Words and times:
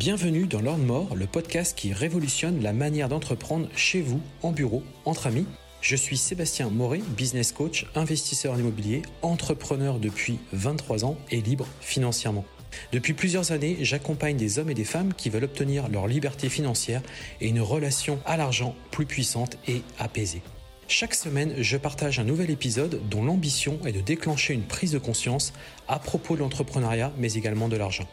Bienvenue 0.00 0.46
dans 0.46 0.62
l'Ordre 0.62 0.82
Mort, 0.82 1.14
le 1.14 1.26
podcast 1.26 1.76
qui 1.76 1.92
révolutionne 1.92 2.62
la 2.62 2.72
manière 2.72 3.10
d'entreprendre 3.10 3.68
chez 3.76 4.00
vous, 4.00 4.22
en 4.40 4.50
bureau, 4.50 4.82
entre 5.04 5.26
amis. 5.26 5.44
Je 5.82 5.94
suis 5.94 6.16
Sébastien 6.16 6.70
Moret, 6.70 7.02
business 7.18 7.52
coach, 7.52 7.84
investisseur 7.94 8.54
en 8.54 8.58
immobilier, 8.58 9.02
entrepreneur 9.20 9.98
depuis 9.98 10.38
23 10.54 11.04
ans 11.04 11.18
et 11.30 11.42
libre 11.42 11.66
financièrement. 11.82 12.46
Depuis 12.92 13.12
plusieurs 13.12 13.52
années, 13.52 13.76
j'accompagne 13.82 14.38
des 14.38 14.58
hommes 14.58 14.70
et 14.70 14.74
des 14.74 14.84
femmes 14.84 15.12
qui 15.12 15.28
veulent 15.28 15.44
obtenir 15.44 15.90
leur 15.90 16.06
liberté 16.06 16.48
financière 16.48 17.02
et 17.42 17.48
une 17.48 17.60
relation 17.60 18.20
à 18.24 18.38
l'argent 18.38 18.74
plus 18.90 19.04
puissante 19.04 19.58
et 19.68 19.82
apaisée. 19.98 20.40
Chaque 20.88 21.14
semaine, 21.14 21.52
je 21.58 21.76
partage 21.76 22.18
un 22.18 22.24
nouvel 22.24 22.50
épisode 22.50 23.02
dont 23.10 23.22
l'ambition 23.22 23.78
est 23.84 23.92
de 23.92 24.00
déclencher 24.00 24.54
une 24.54 24.64
prise 24.64 24.92
de 24.92 24.98
conscience 24.98 25.52
à 25.88 25.98
propos 25.98 26.36
de 26.36 26.40
l'entrepreneuriat, 26.40 27.12
mais 27.18 27.34
également 27.34 27.68
de 27.68 27.76
l'argent. 27.76 28.08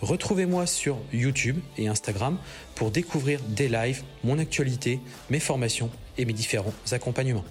Retrouvez-moi 0.00 0.66
sur 0.66 0.98
YouTube 1.12 1.58
et 1.76 1.88
Instagram 1.88 2.38
pour 2.74 2.90
découvrir 2.90 3.40
des 3.48 3.68
lives, 3.68 4.02
mon 4.24 4.38
actualité, 4.38 5.00
mes 5.30 5.40
formations 5.40 5.90
et 6.18 6.24
mes 6.24 6.32
différents 6.32 6.74
accompagnements. 6.90 7.44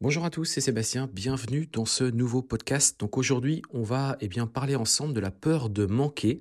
Bonjour 0.00 0.24
à 0.24 0.30
tous, 0.30 0.44
c'est 0.44 0.60
Sébastien, 0.60 1.10
bienvenue 1.12 1.68
dans 1.72 1.84
ce 1.84 2.04
nouveau 2.04 2.40
podcast. 2.40 3.00
Donc 3.00 3.18
aujourd'hui, 3.18 3.62
on 3.72 3.82
va 3.82 4.16
eh 4.20 4.28
bien, 4.28 4.46
parler 4.46 4.76
ensemble 4.76 5.12
de 5.12 5.18
la 5.18 5.32
peur 5.32 5.70
de 5.70 5.86
manquer. 5.86 6.40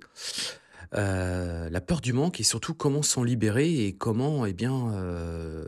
Euh, 0.94 1.70
la 1.70 1.82
peur 1.82 2.02
du 2.02 2.14
manque 2.14 2.40
et 2.40 2.44
surtout 2.44 2.74
comment 2.74 3.02
s'en 3.02 3.24
libérer 3.24 3.86
et 3.86 3.94
comment, 3.96 4.46
eh 4.46 4.54
bien, 4.54 4.94
euh, 4.94 5.66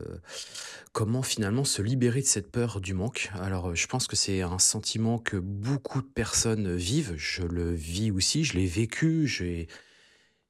comment 0.93 1.21
finalement 1.23 1.63
se 1.63 1.81
libérer 1.81 2.21
de 2.21 2.25
cette 2.25 2.51
peur 2.51 2.79
du 2.79 2.93
manque. 2.93 3.31
Alors, 3.35 3.75
je 3.75 3.87
pense 3.87 4.07
que 4.07 4.15
c'est 4.15 4.41
un 4.41 4.59
sentiment 4.59 5.19
que 5.19 5.37
beaucoup 5.37 6.01
de 6.01 6.07
personnes 6.07 6.75
vivent. 6.75 7.15
Je 7.17 7.43
le 7.43 7.73
vis 7.73 8.11
aussi, 8.11 8.43
je 8.43 8.57
l'ai 8.57 8.67
vécu, 8.67 9.27
j'ai 9.27 9.67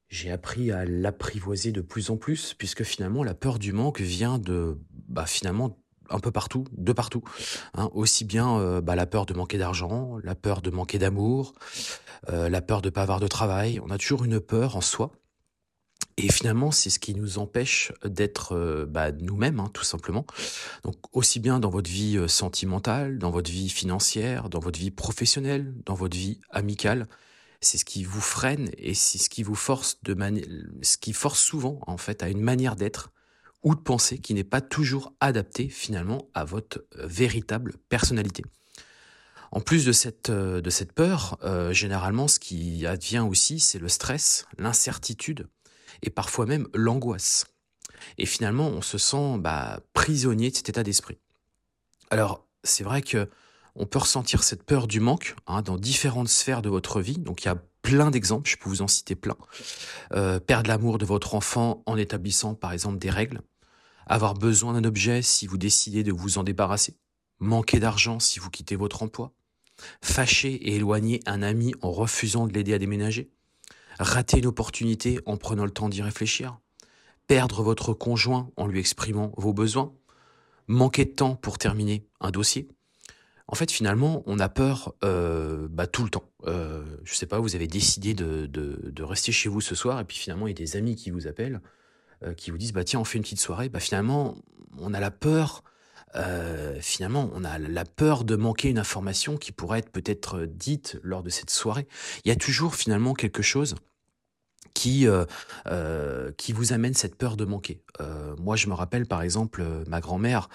j'ai 0.09 0.31
appris 0.31 0.71
à 0.71 0.85
l'apprivoiser 0.85 1.71
de 1.71 1.81
plus 1.81 2.09
en 2.09 2.17
plus, 2.17 2.55
puisque 2.55 2.83
finalement 2.83 3.23
la 3.23 3.35
peur 3.35 3.59
du 3.59 3.73
manque 3.73 4.01
vient 4.01 4.39
de, 4.39 4.79
bah, 5.07 5.27
finalement 5.27 5.77
un 6.09 6.19
peu 6.19 6.31
partout, 6.31 6.65
de 6.71 6.93
partout. 6.93 7.23
Hein. 7.73 7.89
aussi 7.93 8.25
bien 8.25 8.57
euh, 8.59 8.81
bah, 8.81 8.95
la 8.95 9.05
peur 9.05 9.25
de 9.25 9.33
manquer 9.33 9.57
d'argent, 9.57 10.17
la 10.23 10.35
peur 10.35 10.61
de 10.61 10.69
manquer 10.69 10.97
d'amour, 10.97 11.53
euh, 12.29 12.49
la 12.49 12.61
peur 12.61 12.81
de 12.81 12.89
pas 12.89 13.01
avoir 13.01 13.19
de 13.19 13.27
travail. 13.27 13.79
On 13.83 13.89
a 13.89 13.97
toujours 13.97 14.23
une 14.23 14.39
peur 14.39 14.75
en 14.75 14.81
soi. 14.81 15.11
Et 16.17 16.29
finalement, 16.29 16.71
c'est 16.71 16.89
ce 16.89 16.99
qui 16.99 17.15
nous 17.15 17.39
empêche 17.39 17.93
d'être 18.03 18.53
euh, 18.53 18.85
bah, 18.85 19.11
nous-mêmes, 19.11 19.59
hein, 19.59 19.69
tout 19.73 19.85
simplement. 19.85 20.25
Donc, 20.83 20.95
aussi 21.13 21.39
bien 21.39 21.59
dans 21.59 21.69
votre 21.69 21.89
vie 21.89 22.19
sentimentale, 22.27 23.19
dans 23.19 23.31
votre 23.31 23.49
vie 23.49 23.69
financière, 23.69 24.49
dans 24.49 24.59
votre 24.59 24.79
vie 24.79 24.91
professionnelle, 24.91 25.73
dans 25.85 25.93
votre 25.93 26.17
vie 26.17 26.39
amicale, 26.49 27.07
c'est 27.61 27.77
ce 27.77 27.85
qui 27.85 28.03
vous 28.03 28.21
freine 28.21 28.69
et 28.77 28.93
c'est 28.93 29.17
ce 29.17 29.29
qui 29.29 29.43
vous 29.43 29.55
force 29.55 30.01
de 30.03 30.15
ce 30.81 30.97
qui 30.97 31.13
force 31.13 31.39
souvent 31.39 31.79
en 31.87 31.97
fait 31.97 32.23
à 32.23 32.29
une 32.29 32.41
manière 32.41 32.75
d'être 32.75 33.11
ou 33.63 33.75
de 33.75 33.79
penser 33.79 34.19
qui 34.19 34.33
n'est 34.33 34.43
pas 34.43 34.61
toujours 34.61 35.13
adapté 35.19 35.69
finalement 35.69 36.29
à 36.33 36.45
votre 36.45 36.79
euh, 36.97 37.05
véritable 37.05 37.75
personnalité. 37.89 38.43
En 39.51 39.61
plus 39.61 39.85
de 39.85 39.91
cette, 39.91 40.29
euh, 40.29 40.61
de 40.61 40.69
cette 40.69 40.93
peur, 40.93 41.37
euh, 41.43 41.73
généralement 41.73 42.27
ce 42.27 42.39
qui 42.39 42.85
advient 42.85 43.25
aussi, 43.27 43.59
c'est 43.59 43.79
le 43.79 43.89
stress, 43.89 44.45
l'incertitude 44.57 45.47
et 46.01 46.09
parfois 46.09 46.45
même 46.45 46.67
l'angoisse. 46.73 47.45
Et 48.17 48.25
finalement, 48.25 48.67
on 48.67 48.81
se 48.81 48.97
sent 48.97 49.37
bah, 49.39 49.81
prisonnier 49.93 50.51
de 50.51 50.55
cet 50.55 50.69
état 50.69 50.83
d'esprit. 50.83 51.17
Alors, 52.11 52.47
c'est 52.63 52.83
vrai 52.83 53.01
que 53.01 53.29
on 53.75 53.85
peut 53.85 53.99
ressentir 53.99 54.43
cette 54.43 54.63
peur 54.63 54.87
du 54.87 54.99
manque 54.99 55.35
hein, 55.47 55.61
dans 55.61 55.77
différentes 55.77 56.27
sphères 56.27 56.61
de 56.61 56.69
votre 56.69 57.01
vie. 57.01 57.17
Donc, 57.17 57.43
il 57.43 57.45
y 57.45 57.51
a 57.51 57.61
plein 57.81 58.11
d'exemples, 58.11 58.49
je 58.49 58.57
peux 58.57 58.69
vous 58.69 58.81
en 58.81 58.87
citer 58.87 59.15
plein. 59.15 59.37
Euh, 60.13 60.39
perdre 60.39 60.67
l'amour 60.69 60.97
de 60.97 61.05
votre 61.05 61.35
enfant 61.35 61.83
en 61.85 61.97
établissant 61.97 62.55
par 62.55 62.73
exemple 62.73 62.97
des 62.97 63.09
règles. 63.09 63.41
Avoir 64.09 64.33
besoin 64.33 64.73
d'un 64.73 64.83
objet 64.83 65.21
si 65.21 65.47
vous 65.47 65.57
décidez 65.57 66.03
de 66.03 66.11
vous 66.11 66.37
en 66.37 66.43
débarrasser. 66.43 66.97
Manquer 67.39 67.79
d'argent 67.79 68.19
si 68.19 68.39
vous 68.39 68.49
quittez 68.49 68.75
votre 68.75 69.03
emploi. 69.03 69.31
Fâcher 70.01 70.51
et 70.51 70.75
éloigner 70.75 71.21
un 71.25 71.41
ami 71.41 71.73
en 71.81 71.91
refusant 71.91 72.47
de 72.47 72.53
l'aider 72.53 72.73
à 72.73 72.79
déménager. 72.79 73.29
Rater 73.99 74.39
une 74.39 74.47
opportunité 74.47 75.19
en 75.25 75.37
prenant 75.37 75.63
le 75.63 75.71
temps 75.71 75.87
d'y 75.87 76.01
réfléchir. 76.01 76.59
Perdre 77.27 77.63
votre 77.63 77.93
conjoint 77.93 78.49
en 78.57 78.67
lui 78.67 78.79
exprimant 78.79 79.31
vos 79.37 79.53
besoins. 79.53 79.93
Manquer 80.67 81.05
de 81.05 81.11
temps 81.11 81.35
pour 81.35 81.57
terminer 81.57 82.05
un 82.19 82.31
dossier 82.31 82.67
en 83.51 83.55
fait, 83.55 83.71
finalement, 83.71 84.21
on 84.27 84.37
a 84.37 84.47
peur 84.47 84.93
euh, 85.03 85.67
bah, 85.71 85.87
tout 85.87 86.03
le 86.03 86.11
temps. 86.11 86.29
Euh, 86.45 86.83
je 87.03 87.15
sais 87.15 87.25
pas, 87.25 87.39
vous 87.39 87.55
avez 87.55 87.65
décidé 87.65 88.13
de, 88.13 89.01
rester 89.01 89.31
chez 89.31 89.49
vous 89.49 89.59
ce 89.59 89.73
soir, 89.73 89.99
et 89.99 90.05
puis 90.05 90.17
finalement, 90.17 90.45
il 90.45 90.51
y 90.51 90.53
a 90.53 90.65
des 90.65 90.75
amis 90.75 90.95
qui 90.95 91.09
vous 91.09 91.25
appellent, 91.25 91.59
euh, 92.23 92.33
qui 92.33 92.51
vous 92.51 92.57
disent, 92.57 92.73
bah 92.73 92.83
tiens, 92.83 92.99
on 92.99 93.03
fait 93.03 93.17
une 93.17 93.23
petite 93.23 93.39
soirée. 93.39 93.69
Bah 93.69 93.79
finalement, 93.79 94.35
on 94.77 94.93
a 94.93 94.99
la 94.99 95.11
peur. 95.11 95.63
Euh, 96.15 96.79
finalement, 96.81 97.29
on 97.33 97.43
a 97.43 97.59
la 97.59 97.85
peur 97.85 98.23
de 98.23 98.35
manquer 98.35 98.69
une 98.69 98.79
information 98.79 99.37
qui 99.37 99.51
pourrait 99.51 99.79
être 99.79 99.91
peut-être 99.91 100.45
dite 100.45 100.97
lors 101.03 101.23
de 101.23 101.29
cette 101.29 101.49
soirée. 101.49 101.87
Il 102.25 102.29
y 102.29 102.31
a 102.31 102.35
toujours 102.35 102.75
finalement 102.75 103.13
quelque 103.13 103.43
chose 103.43 103.75
qui 104.73 105.07
qui 106.37 106.53
vous 106.53 106.73
amène 106.73 106.93
cette 106.93 107.15
peur 107.15 107.35
de 107.37 107.45
manquer. 107.45 107.81
moi, 108.39 108.55
je 108.55 108.67
me 108.67 108.73
rappelle 108.73 109.05
par 109.05 109.21
exemple 109.21 109.63
ma 109.87 109.99
grand-mère 109.99 110.49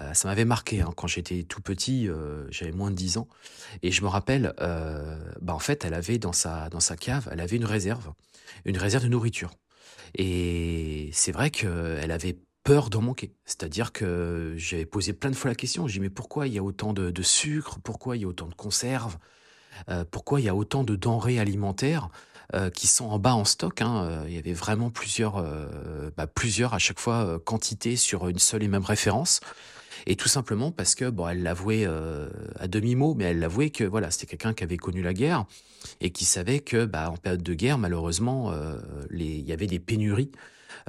euh, 0.00 0.14
ça 0.14 0.28
m'avait 0.28 0.44
marqué 0.44 0.80
hein, 0.80 0.92
quand 0.96 1.06
j'étais 1.06 1.42
tout 1.42 1.60
petit, 1.60 2.08
euh, 2.08 2.46
j'avais 2.50 2.72
moins 2.72 2.90
de 2.90 2.96
10 2.96 3.18
ans, 3.18 3.28
et 3.82 3.90
je 3.90 4.02
me 4.02 4.08
rappelle, 4.08 4.54
euh, 4.60 5.18
bah 5.40 5.54
en 5.54 5.58
fait, 5.58 5.84
elle 5.84 5.94
avait 5.94 6.18
dans 6.18 6.32
sa 6.32 6.68
dans 6.68 6.80
sa 6.80 6.96
cave, 6.96 7.28
elle 7.32 7.40
avait 7.40 7.56
une 7.56 7.64
réserve, 7.64 8.12
une 8.64 8.78
réserve 8.78 9.04
de 9.04 9.08
nourriture. 9.08 9.50
Et 10.14 11.10
c'est 11.12 11.32
vrai 11.32 11.50
qu'elle 11.50 12.10
avait 12.10 12.38
peur 12.64 12.90
d'en 12.90 13.02
manquer. 13.02 13.32
C'est-à-dire 13.44 13.92
que 13.92 14.54
j'avais 14.56 14.86
posé 14.86 15.12
plein 15.12 15.30
de 15.30 15.36
fois 15.36 15.50
la 15.50 15.54
question. 15.54 15.86
J'ai 15.86 15.94
dit 15.94 16.00
mais 16.00 16.10
pourquoi 16.10 16.46
il 16.46 16.54
y 16.54 16.58
a 16.58 16.62
autant 16.62 16.92
de, 16.92 17.10
de 17.10 17.22
sucre? 17.22 17.78
Pourquoi 17.82 18.16
il 18.16 18.22
y 18.22 18.24
a 18.24 18.28
autant 18.28 18.48
de 18.48 18.54
conserves? 18.54 19.18
Pourquoi 20.10 20.40
il 20.40 20.44
y 20.44 20.48
a 20.48 20.54
autant 20.56 20.82
de 20.84 20.96
denrées 20.96 21.38
alimentaires? 21.38 22.08
Qui 22.74 22.86
sont 22.86 23.06
en 23.06 23.18
bas 23.18 23.34
en 23.34 23.44
stock 23.44 23.82
hein 23.82 24.24
Il 24.26 24.34
y 24.34 24.38
avait 24.38 24.54
vraiment 24.54 24.90
plusieurs, 24.90 25.44
bah, 26.16 26.26
plusieurs 26.26 26.72
à 26.72 26.78
chaque 26.78 26.98
fois 26.98 27.38
quantités 27.44 27.96
sur 27.96 28.28
une 28.28 28.38
seule 28.38 28.62
et 28.62 28.68
même 28.68 28.84
référence. 28.84 29.40
Et 30.06 30.16
tout 30.16 30.28
simplement 30.28 30.70
parce 30.70 30.94
que, 30.94 31.08
bon, 31.10 31.28
elle 31.28 31.42
l'avouait 31.42 31.84
euh, 31.86 32.28
à 32.58 32.68
demi-mot, 32.68 33.14
mais 33.14 33.24
elle 33.24 33.40
l'avouait 33.40 33.70
que 33.70 33.84
voilà, 33.84 34.10
c'était 34.10 34.26
quelqu'un 34.26 34.54
qui 34.54 34.64
avait 34.64 34.76
connu 34.76 35.02
la 35.02 35.12
guerre 35.12 35.44
et 36.00 36.10
qui 36.10 36.24
savait 36.24 36.60
que, 36.60 36.84
bah, 36.84 37.10
en 37.10 37.16
période 37.16 37.42
de 37.42 37.54
guerre, 37.54 37.78
malheureusement, 37.78 38.50
euh, 38.52 38.78
il 39.12 39.46
y 39.46 39.52
avait 39.52 39.66
des 39.66 39.78
pénuries 39.78 40.32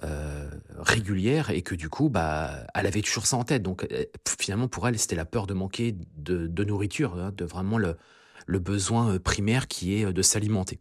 euh, 0.03 0.50
régulières 0.78 1.50
et 1.50 1.62
que 1.62 1.75
du 1.75 1.90
coup, 1.90 2.09
bah, 2.09 2.52
elle 2.74 2.86
avait 2.86 3.02
toujours 3.02 3.25
ça 3.25 3.38
en 3.38 3.44
tête. 3.44 3.64
Donc, 3.64 3.88
finalement, 4.25 4.68
pour 4.68 4.88
elle, 4.88 4.98
c'était 4.98 5.16
la 5.16 5.25
peur 5.25 5.48
de 5.48 5.53
manquer 5.53 5.96
de, 6.18 6.64
nourriture, 6.64 7.16
hein, 7.18 7.31
de 7.36 7.46
vraiment 7.46 7.78
le, 7.78 7.98
le 8.46 8.59
besoin 8.59 9.18
primaire 9.19 9.68
qui 9.68 9.96
est 9.96 10.12
de 10.12 10.22
s'alimenter. 10.22 10.80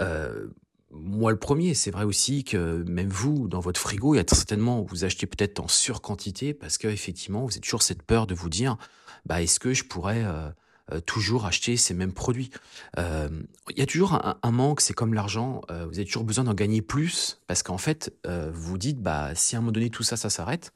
Euh, 0.00 0.46
moi 0.90 1.30
le 1.30 1.38
premier, 1.38 1.74
c'est 1.74 1.90
vrai 1.90 2.04
aussi 2.04 2.44
que 2.44 2.82
même 2.86 3.08
vous, 3.08 3.48
dans 3.48 3.60
votre 3.60 3.80
frigo, 3.80 4.14
il 4.14 4.18
y 4.18 4.20
a 4.20 4.24
certainement, 4.26 4.82
vous 4.82 5.04
achetez 5.04 5.26
peut-être 5.26 5.60
en 5.60 5.68
surquantité 5.68 6.52
parce 6.54 6.78
que 6.78 6.88
effectivement, 6.88 7.44
vous 7.44 7.52
avez 7.52 7.60
toujours 7.60 7.82
cette 7.82 8.02
peur 8.02 8.26
de 8.26 8.34
vous 8.34 8.50
dire, 8.50 8.76
bah 9.24 9.42
est-ce 9.42 9.58
que 9.58 9.72
je 9.72 9.84
pourrais 9.84 10.22
euh, 10.24 10.50
euh, 10.92 11.00
toujours 11.00 11.46
acheter 11.46 11.76
ces 11.76 11.94
mêmes 11.94 12.12
produits? 12.12 12.50
Il 12.98 13.78
y 13.78 13.82
a 13.82 13.86
toujours 13.86 14.14
un, 14.14 14.50
manque, 14.50 14.82
c'est 14.82 14.92
comme 14.92 15.14
l'argent, 15.14 15.62
vous 15.68 15.98
avez 15.98 16.04
toujours 16.04 16.24
besoin 16.24 16.44
d'en 16.44 16.54
gagner 16.54 16.82
plus 16.82 17.40
parce 17.46 17.62
qu'en 17.62 17.78
fait, 17.78 18.12
vous 18.52 18.76
dites, 18.76 19.00
bah 19.00 19.34
si 19.34 19.56
à 19.56 19.58
un 19.58 19.62
moment 19.62 19.72
donné 19.72 19.88
tout 19.88 20.02
ça, 20.02 20.18
ça 20.18 20.28
s'arrête, 20.28 20.74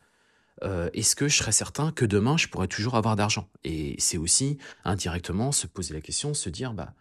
est-ce 0.63 1.15
que 1.15 1.29
je 1.29 1.37
serais 1.37 1.53
certain 1.53 1.93
que 1.93 2.07
demain 2.07 2.39
je 2.39 2.49
pourrais 2.49 2.69
toujours 2.69 2.95
avoir 2.95 3.17
d'argent? 3.17 3.51
Et 3.65 3.97
c'est 3.99 4.17
aussi 4.17 4.57
indirectement 4.85 5.53
se 5.53 5.67
poser 5.67 5.93
la 5.93 6.01
question, 6.01 6.33
se 6.33 6.49
dire, 6.49 6.73
bah 6.73 6.95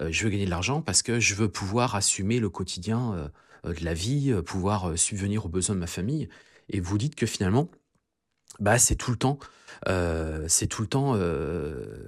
je 0.00 0.24
veux 0.24 0.30
gagner 0.30 0.44
de 0.44 0.50
l'argent 0.50 0.82
parce 0.82 1.02
que 1.02 1.20
je 1.20 1.34
veux 1.34 1.48
pouvoir 1.48 1.94
assumer 1.94 2.38
le 2.38 2.50
quotidien 2.50 3.14
euh, 3.14 3.28
euh, 3.66 3.74
de 3.74 3.84
la 3.84 3.94
vie, 3.94 4.34
pouvoir 4.44 4.98
subvenir 4.98 5.46
aux 5.46 5.48
besoins 5.48 5.74
de 5.74 5.80
ma 5.80 5.86
famille. 5.86 6.28
Et 6.68 6.80
vous 6.80 6.98
dites 6.98 7.14
que 7.14 7.26
finalement, 7.26 7.70
bah 8.58 8.78
c'est 8.78 8.96
tout 8.96 9.10
le 9.10 9.16
temps, 9.16 9.38
c'est 10.48 10.66
tout 10.66 10.82
le 10.82 10.88
temps 10.88 11.14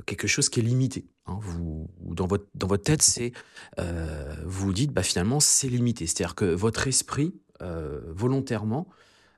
quelque 0.07 0.27
chose 0.27 0.49
qui 0.49 0.61
est 0.61 0.63
limité. 0.63 1.07
Hein. 1.27 1.39
Vous, 1.41 1.89
dans 2.01 2.27
votre 2.27 2.47
dans 2.55 2.67
votre 2.67 2.83
tête, 2.83 3.03
c'est 3.03 3.33
vous 3.77 4.67
vous 4.67 4.73
dites 4.73 4.93
bah 4.93 5.03
finalement 5.05 5.39
c'est 5.39 5.69
limité. 5.69 6.07
C'est-à-dire 6.07 6.35
que 6.35 6.45
votre 6.47 6.89
esprit 6.89 7.35
volontairement 7.61 8.89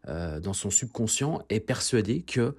dans 0.06 0.54
son 0.54 0.70
subconscient 0.70 1.42
est 1.50 1.60
persuadé 1.60 2.22
que 2.22 2.56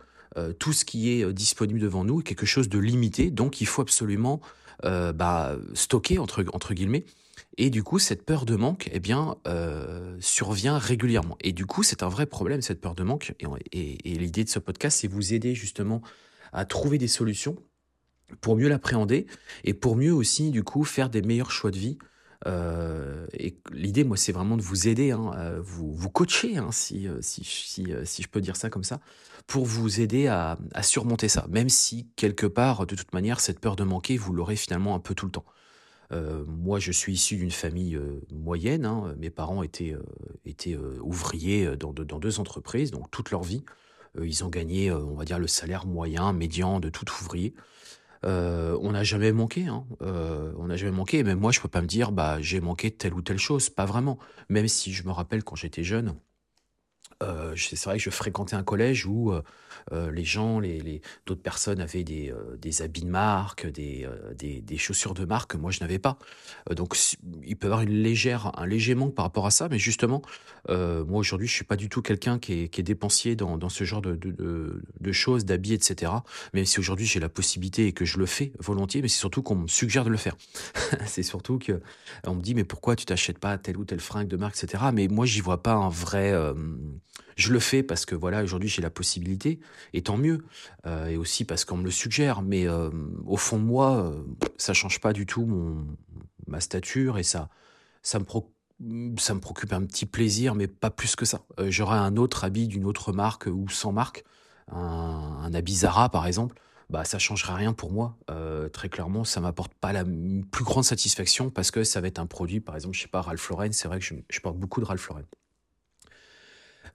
tout 0.60 0.74
ce 0.74 0.86
qui 0.86 1.10
est 1.10 1.34
disponible 1.34 1.80
devant 1.80 2.04
nous 2.04 2.20
est 2.20 2.24
quelque 2.24 2.46
chose 2.46 2.70
de 2.70 2.78
limité, 2.78 3.32
donc 3.32 3.62
il 3.62 3.66
faut 3.66 3.82
absolument 3.82 4.42
euh, 4.86 5.14
bah, 5.14 5.56
stocké 5.74 6.18
entre, 6.20 6.46
entre 6.54 6.74
guillemets. 6.74 7.06
Et 7.58 7.70
du 7.70 7.84
coup, 7.84 8.00
cette 8.00 8.24
peur 8.26 8.46
de 8.46 8.56
manque, 8.56 8.90
eh 8.94 9.00
bien, 9.00 9.36
euh, 9.48 10.16
survient 10.20 10.78
régulièrement. 10.78 11.38
Et 11.42 11.52
du 11.52 11.66
coup, 11.66 11.84
c'est 11.84 12.04
un 12.04 12.10
vrai 12.10 12.26
problème, 12.26 12.62
cette 12.62 12.80
peur 12.80 12.96
de 12.96 13.04
manque. 13.04 13.34
Et, 13.72 14.12
et, 14.12 14.16
l'idée 14.16 14.44
de 14.44 14.50
ce 14.50 14.60
podcast, 14.60 15.00
c'est 15.02 15.08
vous 15.08 15.34
aider 15.34 15.54
justement 15.54 16.02
à 16.54 16.66
trouver 16.66 16.98
des 16.98 17.08
solutions 17.08 17.58
pour 18.40 18.56
mieux 18.56 18.70
l'appréhender 18.70 19.26
et 19.64 19.74
pour 19.74 19.96
mieux 19.96 20.14
aussi, 20.14 20.52
du 20.52 20.64
coup, 20.64 20.84
faire 20.84 21.10
des 21.10 21.22
meilleurs 21.22 21.52
choix 21.52 21.72
de 21.72 21.78
vie. 21.78 21.98
Euh, 22.48 23.28
et 23.34 23.56
l'idée, 23.72 24.04
moi, 24.04 24.18
c'est 24.18 24.32
vraiment 24.32 24.58
de 24.58 24.62
vous 24.62 24.88
aider, 24.88 25.12
hein, 25.12 25.32
euh, 25.36 25.60
vous, 25.62 25.94
vous 25.94 26.10
coacher, 26.10 26.58
hein, 26.58 26.72
si, 26.72 27.08
euh, 27.08 27.20
si, 27.22 27.44
si, 27.44 27.86
si, 28.04 28.24
je 28.24 28.28
peux 28.28 28.42
dire 28.42 28.56
ça 28.56 28.70
comme 28.70 28.84
ça, 28.84 29.00
pour 29.48 29.66
vous 29.66 30.02
aider 30.02 30.28
à, 30.28 30.58
surmonter 30.82 31.28
ça. 31.28 31.46
Même 31.50 31.70
si, 31.70 32.08
quelque 32.16 32.48
part, 32.48 32.86
de 32.88 32.96
toute 32.96 33.14
manière, 33.14 33.40
cette 33.40 33.60
peur 33.60 33.76
de 33.76 33.84
manquer, 33.84 34.18
vous 34.18 34.34
l'aurez 34.34 34.56
finalement 34.56 34.96
un 34.96 35.00
peu 35.00 35.16
tout 35.16 35.26
le 35.26 35.32
temps. 35.32 35.46
Moi, 36.46 36.80
je 36.80 36.92
suis 36.92 37.14
issu 37.14 37.38
d'une 37.38 37.52
famille 37.52 37.98
moyenne. 38.34 38.86
Hein, 38.86 39.16
mes 39.18 39.30
parents 39.30 39.64
étaient, 39.64 39.96
étaient 40.46 40.76
ouvriers 41.02 41.78
dans, 41.78 41.94
dans, 41.94 42.20
deux 42.20 42.42
entreprises, 42.42 42.92
donc 42.92 43.10
toute 43.12 43.32
leur 43.32 43.44
vie. 43.44 43.64
ils 44.22 44.44
ont 44.44 44.50
gagné, 44.50 44.92
on 44.92 45.16
va 45.16 45.24
dire, 45.24 45.40
le 45.40 45.48
salaire 45.48 45.86
moyen, 45.86 46.34
médian 46.34 46.82
de 46.82 46.90
tout 46.90 47.06
ouvrier. 47.22 47.54
Euh, 48.26 48.78
on 48.82 48.92
n'a 48.92 49.04
jamais 49.04 49.32
manqué. 49.32 49.68
Hein. 49.68 49.86
Euh, 50.02 50.54
on 50.58 50.68
n'a 50.68 50.76
jamais 50.76 50.92
manqué. 50.92 51.24
Même 51.24 51.40
moi, 51.40 51.52
je 51.52 51.60
peux 51.60 51.68
pas 51.68 51.82
me 51.82 51.88
dire, 51.88 52.12
bah, 52.12 52.38
j'ai 52.42 52.60
manqué 52.60 52.92
telle 52.92 53.14
ou 53.14 53.22
telle 53.22 53.40
chose. 53.40 53.70
Pas 53.70 53.86
vraiment. 53.86 54.20
Même 54.50 54.68
si 54.68 54.94
je 54.94 55.04
me 55.04 55.12
rappelle 55.12 55.44
quand 55.44 55.56
j'étais 55.56 55.84
jeune, 55.84 56.16
euh, 57.24 57.56
c'est 57.58 57.84
vrai 57.84 57.98
que 57.98 58.04
je 58.04 58.10
fréquentais 58.10 58.56
un 58.56 58.64
collège 58.64 59.06
où 59.06 59.34
euh, 59.92 60.02
euh, 60.02 60.12
les 60.12 60.24
gens, 60.24 60.60
les, 60.60 61.02
d'autres 61.26 61.42
personnes 61.42 61.80
avaient 61.80 62.04
des, 62.04 62.34
des, 62.60 62.82
habits 62.82 63.02
de 63.02 63.10
marque, 63.10 63.68
des, 63.68 64.08
des, 64.38 64.78
chaussures 64.78 65.14
de 65.14 65.26
marque 65.26 65.52
que 65.52 65.58
moi 65.58 65.72
je 65.72 65.80
n'avais 65.80 66.00
pas. 66.00 66.18
donc 66.76 66.96
il 67.44 67.56
peut 67.56 67.68
y 67.68 67.70
avoir 67.70 67.82
une 67.82 68.02
légère, 68.02 68.52
un 68.58 68.66
léger 68.66 68.96
manque 68.96 69.14
par 69.14 69.26
rapport 69.26 69.46
à 69.46 69.52
ça, 69.52 69.68
mais 69.70 69.78
justement, 69.80 70.22
moi 70.68 71.20
aujourd'hui 71.20 71.48
je 71.48 71.54
suis 71.54 71.66
pas 71.66 71.76
du 71.76 71.90
tout 71.90 72.02
quelqu'un 72.02 72.40
qui 72.40 72.54
est, 72.54 72.82
dépensier 72.82 73.36
dans, 73.36 73.70
ce 73.70 73.84
genre 73.84 74.02
de, 74.02 75.12
choses, 75.12 75.46
d'habits, 75.46 75.74
etc. 75.74 76.12
Même 76.54 76.66
si 76.66 76.80
aujourd'hui 76.80 77.06
j'ai 77.06 77.20
la 77.20 77.30
possibilité 77.30 77.88
et 77.88 77.94
que 77.94 78.06
je 78.06 78.18
le 78.18 78.26
fais 78.26 78.54
volontiers, 78.60 79.02
mais 79.02 79.08
c'est 79.08 79.20
surtout 79.20 79.44
qu'on 79.44 79.56
me 79.56 79.68
suggère 79.68 80.04
de 80.04 80.10
le 80.10 80.18
faire. 80.18 80.36
c'est 81.06 81.24
surtout 81.24 81.60
que 81.60 81.82
on 82.26 82.36
me 82.36 82.42
dit 82.42 82.56
mais 82.56 82.64
pourquoi 82.64 82.96
tu 82.96 83.06
t'achètes 83.06 83.40
pas 83.40 83.58
telle 83.58 83.78
ou 83.78 83.86
telle 83.86 84.00
fringue 84.00 84.28
de 84.28 84.38
marque, 84.38 84.62
etc. 84.62 84.86
Mais 84.94 85.08
moi 85.08 85.26
j'y 85.26 85.42
vois 85.42 85.62
pas 85.62 85.74
un 85.74 85.90
vrai 85.90 86.34
je 87.36 87.54
le 87.54 87.60
fais 87.60 87.84
parce 87.84 88.06
que 88.06 88.16
voilà, 88.16 88.44
aujourd'hui 88.44 88.70
j'ai 88.70 88.82
la 88.82 88.90
possibilité, 88.90 89.60
et 89.94 90.02
tant 90.02 90.18
mieux. 90.18 90.44
Euh, 90.86 91.08
et 91.08 91.18
aussi 91.18 91.46
parce 91.46 91.66
qu'on 91.66 91.78
me 91.78 91.84
le 91.84 91.92
suggère. 91.92 92.42
Mais 92.42 92.68
euh, 92.68 92.90
au 93.26 93.38
fond 93.38 93.58
de 93.58 93.64
moi, 93.64 94.06
euh, 94.06 94.24
ça 94.58 94.74
change 94.74 95.00
pas 95.00 95.14
du 95.14 95.26
tout 95.26 95.46
mon, 95.46 95.86
ma 96.48 96.60
stature 96.60 97.18
et 97.18 97.24
ça, 97.24 97.50
ça 98.02 98.20
me, 98.20 98.26
ça 99.18 99.34
me 99.34 99.40
procure 99.40 99.74
un 99.74 99.86
petit 99.86 100.06
plaisir, 100.06 100.56
mais 100.56 100.68
pas 100.68 100.90
plus 100.90 101.16
que 101.16 101.26
ça. 101.26 101.42
J'aurais 101.68 101.98
un 101.98 102.18
autre 102.18 102.44
habit 102.44 102.68
d'une 102.68 102.86
autre 102.86 103.14
marque 103.14 103.48
ou 103.48 103.70
sans 103.70 103.92
marque, 103.92 104.24
un, 104.72 105.54
habit 105.54 105.76
Zara 105.76 106.10
par 106.10 106.28
exemple. 106.28 106.56
Bah, 106.90 107.06
ça 107.06 107.20
changerait 107.20 107.54
rien 107.54 107.72
pour 107.72 107.92
moi. 107.92 108.18
très 108.74 108.90
clairement, 108.90 109.24
ça 109.24 109.40
m'apporte 109.40 109.74
pas 109.76 109.94
la 109.94 110.04
plus 110.04 110.66
grande 110.66 110.84
satisfaction 110.84 111.50
parce 111.50 111.72
que 111.72 111.86
ça 111.86 112.02
va 112.02 112.08
être 112.08 112.20
un 112.20 112.26
produit, 112.26 112.60
par 112.60 112.76
exemple, 112.76 112.98
je 112.98 113.02
sais 113.04 113.08
pas, 113.08 113.22
Ralph 113.22 113.48
Lauren. 113.50 113.72
C'est 113.72 113.88
vrai 113.88 114.00
que 114.00 114.06
je, 114.06 114.16
je 114.30 114.40
porte 114.42 114.58
beaucoup 114.58 114.82
de 114.82 114.86
Ralph 114.86 115.08
Lauren. 115.08 115.24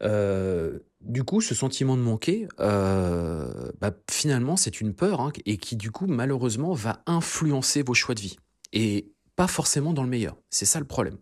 Euh, 0.02 0.78
du 1.00 1.24
coup, 1.24 1.40
ce 1.40 1.54
sentiment 1.54 1.96
de 1.96 2.02
manquer, 2.02 2.48
euh, 2.60 3.70
bah, 3.80 3.92
finalement, 4.10 4.56
c'est 4.56 4.80
une 4.80 4.94
peur 4.94 5.20
hein, 5.20 5.32
et 5.44 5.56
qui, 5.56 5.76
du 5.76 5.90
coup, 5.90 6.06
malheureusement, 6.06 6.72
va 6.72 7.02
influencer 7.06 7.82
vos 7.82 7.94
choix 7.94 8.14
de 8.14 8.20
vie. 8.20 8.36
Et 8.72 9.12
pas 9.36 9.46
forcément 9.46 9.92
dans 9.92 10.02
le 10.02 10.08
meilleur. 10.08 10.36
C'est 10.50 10.64
ça 10.64 10.80
le 10.80 10.86
problème. 10.86 11.18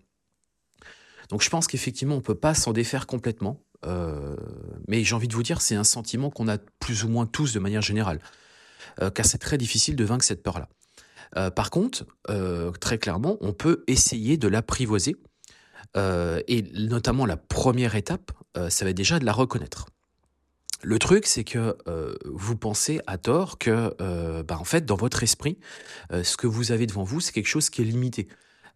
Donc 1.30 1.42
je 1.42 1.50
pense 1.50 1.66
qu'effectivement, 1.66 2.14
on 2.14 2.18
ne 2.18 2.22
peut 2.22 2.34
pas 2.34 2.54
s'en 2.54 2.72
défaire 2.72 3.06
complètement. 3.06 3.62
Euh, 3.86 4.36
mais 4.88 5.04
j'ai 5.04 5.14
envie 5.14 5.28
de 5.28 5.34
vous 5.34 5.42
dire, 5.42 5.60
c'est 5.60 5.74
un 5.74 5.84
sentiment 5.84 6.30
qu'on 6.30 6.48
a 6.48 6.58
plus 6.78 7.04
ou 7.04 7.08
moins 7.08 7.26
tous 7.26 7.52
de 7.52 7.58
manière 7.58 7.82
générale. 7.82 8.20
car 9.14 9.26
c'est 9.26 9.38
très 9.38 9.58
difficile 9.58 9.96
de 9.96 10.04
vaincre 10.04 10.24
cette 10.24 10.42
peur-là. 10.42 10.68
par 11.50 11.70
contre, 11.70 12.06
très 12.80 12.98
clairement, 12.98 13.38
on 13.40 13.52
peut 13.52 13.82
essayer 13.86 14.36
de 14.36 14.46
l'apprivoiser 14.46 15.16
et 15.96 16.62
notamment 16.74 17.26
la 17.26 17.36
première 17.36 17.96
étape, 17.96 18.30
euh, 18.56 18.70
ça 18.70 18.84
va 18.84 18.90
être 18.90 18.96
déjà 18.96 19.18
de 19.18 19.24
la 19.24 19.32
reconnaître. 19.32 19.86
Le 20.82 20.98
truc, 20.98 21.26
c'est 21.26 21.44
que 21.44 21.76
euh, 21.88 22.14
vous 22.26 22.56
pensez 22.56 23.00
à 23.06 23.16
tort 23.16 23.58
que, 23.58 23.94
bah, 24.42 24.58
en 24.58 24.64
fait, 24.64 24.84
dans 24.84 24.96
votre 24.96 25.22
esprit, 25.22 25.58
ce 26.10 26.36
que 26.36 26.46
vous 26.46 26.72
avez 26.72 26.86
devant 26.86 27.04
vous, 27.04 27.20
c'est 27.20 27.32
quelque 27.32 27.46
chose 27.46 27.70
qui 27.70 27.80
est 27.80 27.86
limité. 27.86 28.28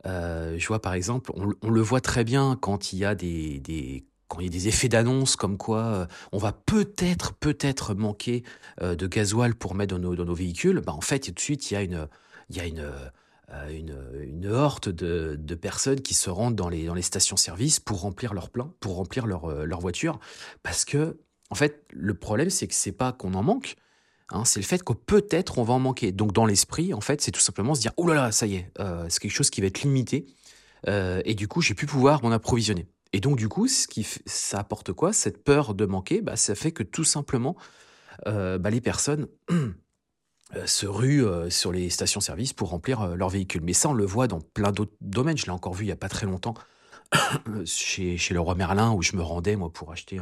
je 0.05 0.67
vois 0.67 0.81
par 0.81 0.95
exemple, 0.95 1.33
on, 1.35 1.71
le 1.71 1.81
voit 1.83 2.01
très 2.01 2.25
bien 2.25 2.57
quand 2.59 2.95
il 2.95 3.01
y 3.01 3.05
a 3.05 3.15
des, 3.15 3.61
des 3.61 4.07
quand 4.27 4.41
il 4.41 4.45
y 4.45 4.49
a 4.49 4.53
des 4.53 4.69
effets 4.69 4.89
d'annonce 4.89 5.37
comme 5.37 5.59
quoi 5.59 6.09
on 6.33 6.39
va 6.39 6.53
peut-être 6.53 7.35
peut-être 7.35 7.95
manquer 7.95 8.43
de 8.81 9.07
gasoil 9.07 9.55
pour 9.55 9.75
mettre 9.75 9.95
dans 9.95 10.01
nos, 10.01 10.17
dans 10.17 10.25
nos 10.25 10.35
véhicules, 10.35 10.81
bah, 10.81 10.95
en 10.95 11.03
fait, 11.03 11.19
tout 11.19 11.33
de 11.33 11.41
suite, 11.41 11.71
il 11.71 11.75
y 11.75 11.77
a 11.77 11.83
une, 11.83 12.09
il 12.51 12.57
y 12.57 12.61
a 12.61 12.67
une 12.67 12.81
euh, 12.81 13.09
une, 13.71 13.97
une 14.21 14.47
horte 14.47 14.89
de, 14.89 15.55
personnes 15.55 16.01
qui 16.01 16.15
se 16.15 16.31
rendent 16.31 16.55
dans 16.57 16.69
les, 16.69 17.03
stations-service 17.03 17.81
pour 17.81 18.01
remplir 18.01 18.35
leur 18.35 18.51
plein, 18.51 18.73
pour 18.81 18.97
remplir 18.97 19.27
leur, 19.27 19.47
euh, 19.47 19.65
leur 19.65 19.81
voiture. 19.81 20.19
Parce 20.63 20.85
que, 20.85 21.19
en 21.51 21.55
fait, 21.55 21.87
le 21.91 22.15
problème, 22.15 22.51
c'est 22.51 22.67
que 22.67 22.75
c'est 22.75 22.93
pas 22.93 23.13
qu'on 23.13 23.35
en 23.35 23.43
manque, 23.43 23.77
hein, 24.31 24.45
c'est 24.45 24.61
le 24.61 24.67
fait 24.67 24.83
que 24.83 24.93
peut-être 24.93 25.59
on 25.59 25.63
va 25.63 25.75
en 25.75 25.79
manquer. 25.79 26.13
Donc, 26.13 26.33
dans 26.33 26.47
l'esprit, 26.47 26.93
en 26.93 27.01
fait, 27.01 27.21
c'est 27.21 27.31
tout 27.31 27.41
simplement 27.41 27.75
se 27.75 27.81
dire 27.81 27.93
Oh 27.97 28.07
là 28.07 28.15
là, 28.15 28.33
ça 28.33 28.47
y 28.47 28.57
est, 28.57 28.71
euh, 28.79 29.07
c'est 29.09 29.21
quelque 29.21 29.33
chose 29.33 29.51
qui 29.51 29.61
va 29.61 29.67
être 29.67 29.83
limité. 29.83 30.27
Euh, 30.87 31.23
et 31.25 31.35
du 31.35 31.49
coup, 31.49 31.61
j'ai 31.61 31.75
pu 31.75 31.87
pouvoir 31.87 32.23
m'en 32.23 32.31
approvisionner. 32.31 32.87
Et 33.13 33.21
donc, 33.21 33.37
du 33.37 33.49
coup, 33.49 33.69
ce 33.69 33.89
qui 33.89 34.07
ça 34.27 34.59
apporte 34.59 34.93
quoi? 34.93 35.13
Cette 35.13 35.43
peur 35.43 35.75
de 35.75 35.87
manquer, 35.87 36.21
bah, 36.21 36.37
ça 36.37 36.55
fait 36.55 36.73
que 36.73 36.83
tout 36.83 37.05
simplement, 37.05 37.57
euh, 38.27 38.59
bah, 38.59 38.71
les 38.71 38.81
personnes. 38.81 39.29
Euh, 40.57 40.67
se 40.67 40.87
ruent 40.87 41.27
euh, 41.27 41.51
sur 41.51 41.73
les 41.73 41.91
stations-service 41.91 42.55
pour 42.55 42.71
remplir 42.71 43.03
euh, 43.03 43.15
leurs 43.17 43.29
véhicules. 43.29 43.61
Mais 43.63 43.75
ça, 43.75 43.91
on 43.91 43.93
le 43.93 44.07
voit 44.07 44.29
dans 44.29 44.41
plein 44.41 44.73
d'autres 44.73 44.97
domaines. 45.03 45.37
Je 45.37 45.45
l'ai 45.45 45.51
encore 45.51 45.75
vu 45.75 45.85
il 45.85 45.89
n'y 45.89 45.93
a 45.93 45.97
pas 45.97 46.09
très 46.09 46.25
longtemps 46.25 46.55
chez, 47.67 48.17
le 48.31 48.41
roi 48.41 48.55
Merlin 48.55 48.93
où 48.93 49.03
je 49.03 49.15
me 49.15 49.23
rendais 49.23 49.57
moi 49.57 49.71
pour 49.71 49.93
acheter 49.93 50.19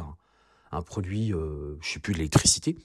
un, 0.71 0.81
produit, 0.81 1.29
je 1.29 1.89
sais 1.89 1.99
plus, 1.99 2.11
de 2.11 2.17
l'électricité. 2.17 2.77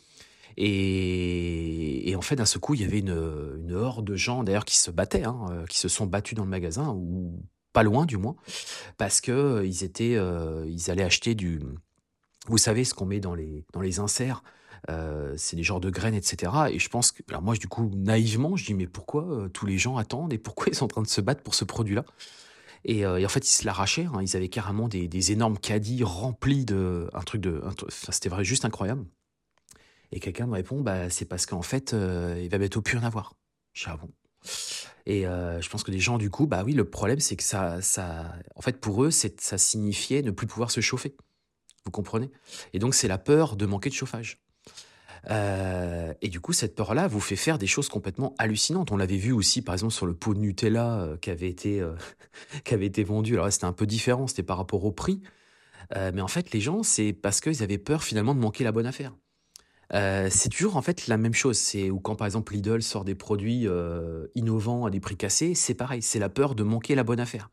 Et, 0.56 2.14
en 2.16 2.22
fait, 2.22 2.36
d'un 2.36 2.44
seul 2.44 2.60
coup, 2.60 2.74
il 2.74 2.82
y 2.82 2.84
avait 2.84 3.00
une, 3.00 3.72
horde 3.74 4.06
de 4.06 4.14
gens 4.14 4.44
d'ailleurs 4.44 4.64
qui 4.64 4.76
se 4.76 4.92
battaient, 4.92 5.24
hein, 5.24 5.64
qui 5.68 5.78
se 5.78 5.88
sont 5.88 6.06
battus 6.06 6.36
dans 6.36 6.44
le 6.44 6.50
magasin 6.50 6.90
ou 6.90 7.42
pas 7.72 7.82
loin 7.82 8.06
du 8.06 8.18
moins, 8.18 8.36
parce 8.98 9.20
que 9.20 9.64
ils 9.64 10.90
allaient 10.90 11.02
acheter 11.02 11.34
du, 11.34 11.60
vous 12.46 12.58
savez 12.58 12.84
ce 12.84 12.94
qu'on 12.94 13.06
met 13.06 13.20
dans 13.20 13.34
les 13.34 13.64
dans 13.72 13.80
les 13.80 13.98
inserts 13.98 14.42
euh, 14.90 15.34
c'est 15.36 15.56
des 15.56 15.62
genres 15.62 15.80
de 15.80 15.90
graines, 15.90 16.14
etc. 16.14 16.52
Et 16.70 16.78
je 16.78 16.88
pense 16.88 17.12
que, 17.12 17.22
alors 17.28 17.42
moi, 17.42 17.54
du 17.54 17.68
coup, 17.68 17.90
naïvement, 17.94 18.56
je 18.56 18.64
dis, 18.64 18.74
mais 18.74 18.86
pourquoi 18.86 19.24
euh, 19.24 19.48
tous 19.48 19.66
les 19.66 19.78
gens 19.78 19.96
attendent 19.96 20.32
et 20.32 20.38
pourquoi 20.38 20.66
ils 20.68 20.74
sont 20.74 20.86
en 20.86 20.88
train 20.88 21.02
de 21.02 21.08
se 21.08 21.20
battre 21.20 21.42
pour 21.42 21.54
ce 21.54 21.64
produit-là? 21.64 22.04
Et, 22.84 23.06
euh, 23.06 23.18
et, 23.18 23.24
en 23.24 23.28
fait, 23.28 23.46
ils 23.48 23.52
se 23.52 23.64
l'arrachaient. 23.64 24.06
Hein. 24.12 24.20
Ils 24.22 24.36
avaient 24.36 24.48
carrément 24.48 24.88
des, 24.88 25.32
énormes 25.32 25.58
caddies 25.58 26.02
remplis 26.02 26.64
de 26.64 27.08
un 27.12 27.22
truc 27.22 27.40
de. 27.40 27.62
C'était 27.88 28.28
vrai, 28.28 28.44
juste 28.44 28.64
incroyable. 28.64 29.04
Et 30.10 30.20
quelqu'un 30.20 30.46
me 30.46 30.54
répond, 30.54 30.80
bah, 30.80 31.08
c'est 31.08 31.24
parce 31.24 31.46
qu'en 31.46 31.62
fait, 31.62 31.92
il 31.92 32.48
va 32.48 32.58
bientôt 32.58 32.82
plus 32.82 32.98
en 32.98 33.02
avoir. 33.02 33.34
Je 33.72 33.86
ah 33.88 33.96
bon? 33.96 34.10
Et 35.06 35.22
je 35.22 35.68
pense 35.70 35.84
que 35.84 35.90
des 35.90 36.00
gens, 36.00 36.18
du 36.18 36.28
coup, 36.28 36.46
bah 36.46 36.64
oui, 36.64 36.74
le 36.74 36.84
problème, 36.84 37.20
c'est 37.20 37.36
que 37.36 37.44
ça, 37.44 37.80
ça, 37.80 38.34
en 38.56 38.60
fait, 38.60 38.78
pour 38.78 39.04
eux, 39.04 39.10
ça 39.10 39.58
signifiait 39.58 40.22
ne 40.22 40.32
plus 40.32 40.46
pouvoir 40.46 40.70
se 40.70 40.80
chauffer. 40.80 41.16
Vous 41.84 41.90
comprenez? 41.90 42.30
Et 42.74 42.78
donc, 42.78 42.94
c'est 42.94 43.08
la 43.08 43.18
peur 43.18 43.56
de 43.56 43.64
manquer 43.64 43.88
de 43.88 43.94
chauffage. 43.94 44.41
Euh, 45.30 46.12
et 46.20 46.28
du 46.28 46.40
coup, 46.40 46.52
cette 46.52 46.74
peur-là 46.74 47.06
vous 47.06 47.20
fait 47.20 47.36
faire 47.36 47.58
des 47.58 47.66
choses 47.66 47.88
complètement 47.88 48.34
hallucinantes. 48.38 48.90
On 48.90 48.96
l'avait 48.96 49.16
vu 49.16 49.32
aussi, 49.32 49.62
par 49.62 49.74
exemple, 49.74 49.92
sur 49.92 50.06
le 50.06 50.14
pot 50.14 50.34
de 50.34 50.40
Nutella 50.40 51.00
euh, 51.00 51.16
qui 51.16 51.30
avait 51.30 51.48
été 51.48 51.80
euh, 51.80 51.94
été 52.70 53.04
vendu. 53.04 53.34
Alors 53.34 53.52
c'était 53.52 53.66
un 53.66 53.72
peu 53.72 53.86
différent, 53.86 54.26
c'était 54.26 54.42
par 54.42 54.56
rapport 54.56 54.84
au 54.84 54.92
prix. 54.92 55.22
mais 55.94 56.22
en 56.22 56.28
fait, 56.28 56.52
les 56.52 56.60
gens, 56.60 56.82
c'est 56.82 57.12
parce 57.12 57.40
qu'ils 57.40 57.62
avaient 57.62 57.78
peur 57.78 58.02
finalement 58.02 58.34
de 58.34 58.40
manquer 58.40 58.64
la 58.64 58.72
bonne 58.72 58.86
affaire. 58.86 59.14
c'est 59.92 60.48
toujours 60.48 60.76
en 60.76 60.82
fait 60.82 61.06
la 61.06 61.18
même 61.18 61.34
chose. 61.34 61.58
C'est 61.58 61.90
ou 61.90 62.00
quand 62.00 62.16
par 62.16 62.26
exemple 62.26 62.54
Lidl 62.54 62.82
sort 62.82 63.04
des 63.04 63.14
produits 63.14 63.66
innovants 64.34 64.86
à 64.86 64.90
des 64.90 65.00
prix 65.00 65.16
cassés, 65.16 65.54
c'est 65.54 65.74
pareil. 65.74 66.02
C'est 66.02 66.18
la 66.18 66.30
peur 66.30 66.54
de 66.54 66.62
manquer 66.62 66.94
la 66.94 67.04
bonne 67.04 67.20
affaire. 67.20 67.50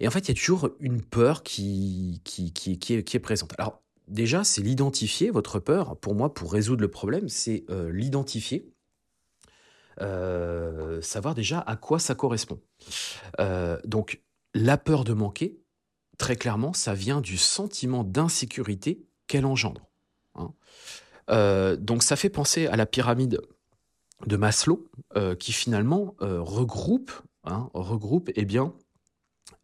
Et 0.00 0.06
en 0.06 0.10
fait, 0.10 0.28
il 0.28 0.28
y 0.28 0.30
a 0.32 0.34
toujours 0.34 0.70
une 0.80 1.02
peur 1.02 1.42
qui, 1.42 2.20
qui, 2.24 2.52
qui, 2.52 2.78
qui, 2.78 2.94
est, 2.94 3.04
qui 3.04 3.16
est 3.16 3.20
présente. 3.20 3.54
Alors, 3.58 3.82
déjà, 4.08 4.44
c'est 4.44 4.62
l'identifier, 4.62 5.30
votre 5.30 5.58
peur. 5.58 5.96
Pour 5.96 6.14
moi, 6.14 6.32
pour 6.32 6.52
résoudre 6.52 6.82
le 6.82 6.90
problème, 6.90 7.28
c'est 7.28 7.64
euh, 7.70 7.90
l'identifier. 7.90 8.72
Euh, 10.00 11.00
savoir 11.00 11.34
déjà 11.34 11.60
à 11.60 11.76
quoi 11.76 11.98
ça 11.98 12.14
correspond. 12.14 12.60
Euh, 13.40 13.78
donc, 13.84 14.22
la 14.54 14.76
peur 14.78 15.04
de 15.04 15.12
manquer, 15.12 15.58
très 16.18 16.36
clairement, 16.36 16.72
ça 16.72 16.94
vient 16.94 17.20
du 17.20 17.36
sentiment 17.36 18.04
d'insécurité 18.04 19.06
qu'elle 19.26 19.46
engendre. 19.46 19.86
Hein. 20.34 21.76
donc, 21.78 22.02
ça 22.02 22.16
fait 22.16 22.28
penser 22.28 22.66
à 22.66 22.76
la 22.76 22.86
pyramide 22.86 23.40
de 24.26 24.36
Maslow, 24.36 24.86
qui 25.38 25.52
finalement 25.52 26.14
regroupe, 26.20 27.10
hein, 27.44 27.70
regroupe 27.74 28.30
eh 28.34 28.44
bien, 28.44 28.74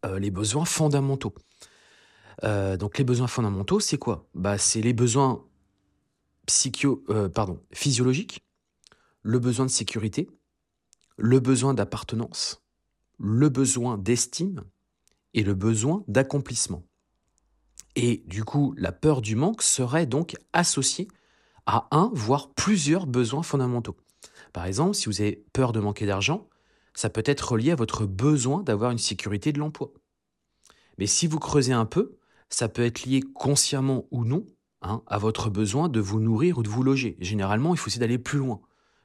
les 0.03 0.31
besoins 0.31 0.65
fondamentaux. 0.65 1.33
Euh, 2.43 2.77
donc 2.77 2.97
les 2.97 3.03
besoins 3.03 3.27
fondamentaux, 3.27 3.79
c'est 3.79 3.97
quoi? 3.97 4.27
Bah, 4.33 4.57
C'est 4.57 4.81
les 4.81 4.93
besoins 4.93 5.43
euh, 7.09 7.29
physiologiques, 7.71 8.43
le 9.21 9.39
besoin 9.39 9.65
de 9.65 9.71
sécurité, 9.71 10.29
le 11.17 11.39
besoin 11.39 11.73
d'appartenance, 11.73 12.61
le 13.19 13.49
besoin 13.49 13.97
d'estime 13.97 14.63
et 15.33 15.43
le 15.43 15.53
besoin 15.53 16.03
d'accomplissement. 16.07 16.83
Et 17.95 18.23
du 18.25 18.43
coup, 18.43 18.73
la 18.77 18.91
peur 18.91 19.21
du 19.21 19.35
manque 19.35 19.61
serait 19.61 20.07
donc 20.07 20.35
associée 20.51 21.07
à 21.65 21.87
un, 21.91 22.11
voire 22.13 22.53
plusieurs 22.53 23.05
besoins 23.05 23.43
fondamentaux. 23.43 23.95
Par 24.51 24.65
exemple, 24.65 24.95
si 24.95 25.05
vous 25.05 25.21
avez 25.21 25.45
peur 25.53 25.71
de 25.71 25.79
manquer 25.79 26.05
d'argent, 26.05 26.49
ça 26.93 27.09
peut 27.09 27.23
être 27.25 27.53
relié 27.53 27.71
à 27.71 27.75
votre 27.75 28.05
besoin 28.05 28.63
d'avoir 28.63 28.91
une 28.91 28.97
sécurité 28.97 29.51
de 29.51 29.59
l'emploi. 29.59 29.91
Mais 30.97 31.07
si 31.07 31.27
vous 31.27 31.39
creusez 31.39 31.73
un 31.73 31.85
peu, 31.85 32.17
ça 32.53 32.69
peut 32.69 32.85
être 32.85 33.03
lié 33.03 33.21
consciemment 33.21 34.05
ou 34.11 34.25
non 34.25 34.45
hein, 34.83 35.01
à 35.07 35.17
votre 35.17 35.49
besoin 35.49 35.89
de 35.89 35.99
vous 35.99 36.19
nourrir 36.19 36.59
ou 36.59 36.63
de 36.63 36.69
vous 36.69 36.83
loger. 36.83 37.17
Généralement, 37.19 37.73
il 37.73 37.77
faut 37.77 37.87
essayer 37.87 37.99
d'aller 37.99 38.19
plus 38.19 38.37
loin 38.37 38.61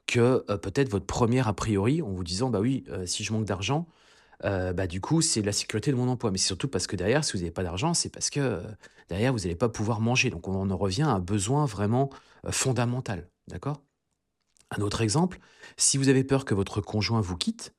que 0.06 0.44
euh, 0.50 0.58
peut-être 0.58 0.90
votre 0.90 1.06
première 1.06 1.48
a 1.48 1.54
priori 1.54 2.02
en 2.02 2.10
vous 2.10 2.24
disant 2.24 2.50
bah 2.50 2.60
oui, 2.60 2.84
euh, 2.90 3.06
si 3.06 3.24
je 3.24 3.32
manque 3.32 3.46
d'argent, 3.46 3.88
euh, 4.44 4.72
bah 4.72 4.86
du 4.86 5.00
coup 5.00 5.22
c'est 5.22 5.40
la 5.42 5.52
sécurité 5.52 5.90
de 5.90 5.96
mon 5.96 6.08
emploi. 6.08 6.30
Mais 6.30 6.36
c'est 6.36 6.46
surtout 6.46 6.68
parce 6.68 6.86
que 6.86 6.94
derrière, 6.94 7.24
si 7.24 7.32
vous 7.32 7.38
n'avez 7.38 7.50
pas 7.50 7.62
d'argent, 7.62 7.94
c'est 7.94 8.10
parce 8.10 8.28
que 8.28 8.62
derrière 9.08 9.32
vous 9.32 9.40
n'allez 9.40 9.56
pas 9.56 9.70
pouvoir 9.70 10.00
manger. 10.00 10.28
Donc 10.28 10.46
on 10.46 10.70
en 10.70 10.76
revient 10.76 11.02
à 11.02 11.10
un 11.10 11.20
besoin 11.20 11.64
vraiment 11.64 12.10
fondamental, 12.50 13.30
d'accord? 13.48 13.82
Un 14.70 14.82
autre 14.82 15.00
exemple, 15.00 15.38
si 15.78 15.96
vous 15.96 16.10
avez 16.10 16.22
peur 16.22 16.44
que 16.44 16.54
votre 16.54 16.82
conjoint 16.82 17.22
vous 17.22 17.38
quitte, 17.38 17.74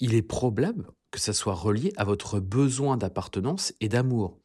il 0.00 0.14
est 0.14 0.22
probable 0.22 0.90
que 1.10 1.18
ça 1.18 1.32
soit 1.32 1.54
relié 1.54 1.94
à 1.96 2.04
votre 2.04 2.40
besoin 2.40 2.98
d'appartenance 2.98 3.72
et 3.80 3.88
d'amour. 3.88 4.38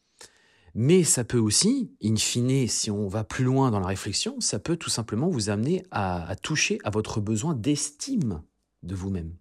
Mais 0.75 1.03
ça 1.03 1.23
peut 1.23 1.37
aussi, 1.37 1.91
in 2.03 2.15
fine, 2.15 2.67
si 2.67 2.89
on 2.89 3.07
va 3.07 3.23
plus 3.23 3.43
loin 3.43 3.69
dans 3.69 3.79
la 3.79 3.87
réflexion, 3.87 4.39
ça 4.39 4.57
peut 4.57 4.75
tout 4.75 4.89
simplement 4.89 5.29
vous 5.29 5.49
amener 5.49 5.83
à, 5.91 6.35
toucher 6.41 6.79
à 6.83 6.89
votre 6.89 7.21
besoin 7.21 7.53
d'estime 7.53 8.41
de 8.81 8.95
vous-même. 8.95 9.35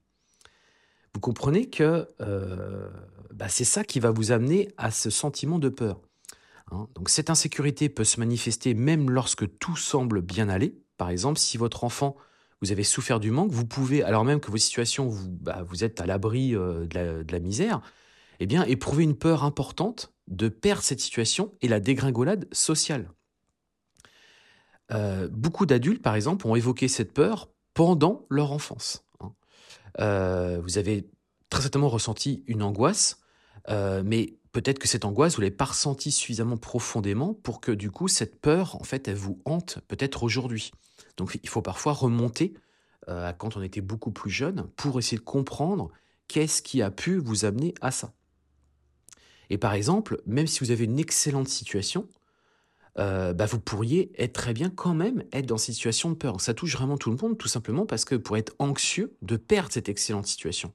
Vous 1.15 1.21
comprenez 1.21 1.71
que 1.71 2.09
euh, 2.21 2.89
bah, 3.33 3.49
c'est 3.49 3.65
ça 3.65 3.83
qui 3.83 3.99
va 3.99 4.11
vous 4.11 4.31
amener 4.31 4.73
à 4.77 4.91
ce 4.91 5.09
sentiment 5.09 5.59
de 5.59 5.71
peur. 5.71 6.01
Hein. 6.71 6.89
Donc 6.95 7.09
cette 7.09 7.31
insécurité 7.31 7.89
peut 7.89 8.05
se 8.05 8.21
manifester 8.21 8.75
même 8.75 9.11
lorsque 9.11 9.59
tout 9.59 9.77
semble 9.77 10.21
bien 10.21 10.51
aller. 10.51 10.83
Par 10.99 11.09
exemple, 11.09 11.39
si 11.39 11.57
votre 11.57 11.85
enfant, 11.85 12.15
vous 12.61 12.73
avez 12.73 12.85
souffert 12.85 13.21
du 13.21 13.31
manque, 13.31 13.51
vous 13.51 13.67
pouvez, 13.67 14.03
alors 14.03 14.25
même 14.25 14.39
que 14.39 14.51
vos 14.51 14.59
situations, 14.59 15.09
vous, 15.09 15.31
bah, 15.31 15.65
êtes 15.81 16.01
à 16.03 16.07
l'abri 16.07 16.55
euh, 16.55 16.87
de, 16.87 17.23
de 17.23 17.33
la 17.33 17.41
misère, 17.41 17.81
eh 18.39 18.47
bien, 18.47 18.65
éprouver 18.65 19.05
une 19.05 19.17
peur 19.17 19.45
importante 19.45 20.12
de 20.29 20.49
perdre 20.49 20.83
cette 20.83 21.00
situation 21.00 21.52
et 21.61 21.69
la 21.69 21.81
dégringolade 21.81 22.47
sociale. 22.52 23.11
Euh, 24.93 25.29
beaucoup 25.31 25.67
d'adultes, 25.67 26.02
par 26.02 26.14
exemple, 26.14 26.47
ont 26.47 26.55
évoqué 26.55 26.88
cette 26.88 27.12
peur 27.12 27.49
pendant 27.75 28.26
leur 28.31 28.52
enfance. 28.52 29.05
Hein. 29.21 29.33
Euh, 30.00 30.61
vous 30.62 30.79
avez 30.79 31.09
très 31.50 31.62
certainement 31.62 31.88
ressenti 31.88 32.45
une 32.47 32.62
angoisse, 32.62 33.21
euh, 33.69 34.02
mais 34.05 34.35
peut-être 34.52 34.79
que 34.79 34.88
cette 34.88 35.05
angoisse, 35.05 35.35
vous 35.35 35.41
ne 35.41 35.47
l'avez 35.47 35.57
pas 35.57 35.67
ressentie 35.67 36.12
suffisamment 36.12 36.57
profondément 36.57 37.35
pour 37.35 37.61
que 37.61 37.73
du 37.73 37.91
coup, 37.91 38.09
cette 38.09 38.41
peur, 38.41 38.76
en 38.81 38.85
fait, 38.85 39.09
elle 39.09 39.17
vous 39.17 39.41
hante 39.45 39.79
peut-être 39.88 40.23
aujourd'hui. 40.23 40.73
Donc 41.17 41.38
il 41.43 41.49
faut 41.49 41.62
parfois 41.62 41.93
remonter 41.93 42.55
à 43.07 43.33
quand 43.33 43.57
on 43.57 43.62
était 43.62 43.81
beaucoup 43.81 44.12
plus 44.12 44.31
jeune 44.31 44.69
pour 44.76 44.99
essayer 44.99 45.19
de 45.19 45.25
comprendre 45.25 45.91
qu'est-ce 46.29 46.62
qui 46.62 46.81
a 46.81 46.91
pu 46.91 47.19
vous 47.19 47.45
amener 47.45 47.75
à 47.81 47.91
ça. 47.91 48.12
Et 49.52 49.59
par 49.59 49.75
exemple, 49.75 50.18
même 50.25 50.47
si 50.47 50.61
vous 50.61 50.71
avez 50.71 50.85
une 50.85 50.99
excellente 50.99 51.47
situation, 51.47 52.09
euh, 52.99 53.35
bah, 53.35 53.44
vous 53.44 53.61
pourriez 53.61 54.11
être 54.16 54.32
très 54.32 54.54
bien 54.54 54.71
quand 54.71 54.94
même 54.94 55.25
être 55.30 55.44
dans 55.44 55.59
cette 55.59 55.75
situation 55.75 56.09
de 56.09 56.14
peur. 56.14 56.40
Ça 56.40 56.54
touche 56.54 56.75
vraiment 56.75 56.97
tout 56.97 57.11
le 57.11 57.18
monde, 57.21 57.37
tout 57.37 57.49
simplement 57.49 57.85
parce 57.85 58.06
que 58.06 58.14
pour 58.14 58.38
être 58.38 58.54
anxieux 58.59 59.14
de 59.21 59.37
perdre 59.37 59.71
cette 59.71 59.90
excellente 59.90 60.26
situation. 60.26 60.73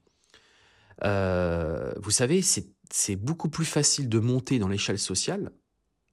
Euh, 1.02 1.92
vous 1.96 2.12
savez, 2.12 2.40
c'est 2.40 3.16
beaucoup 3.16 3.48
plus 3.48 3.64
facile 3.64 4.08
de 4.08 4.20
monter 4.20 4.60
dans 4.60 4.68
l'échelle 4.68 5.00
sociale, 5.00 5.50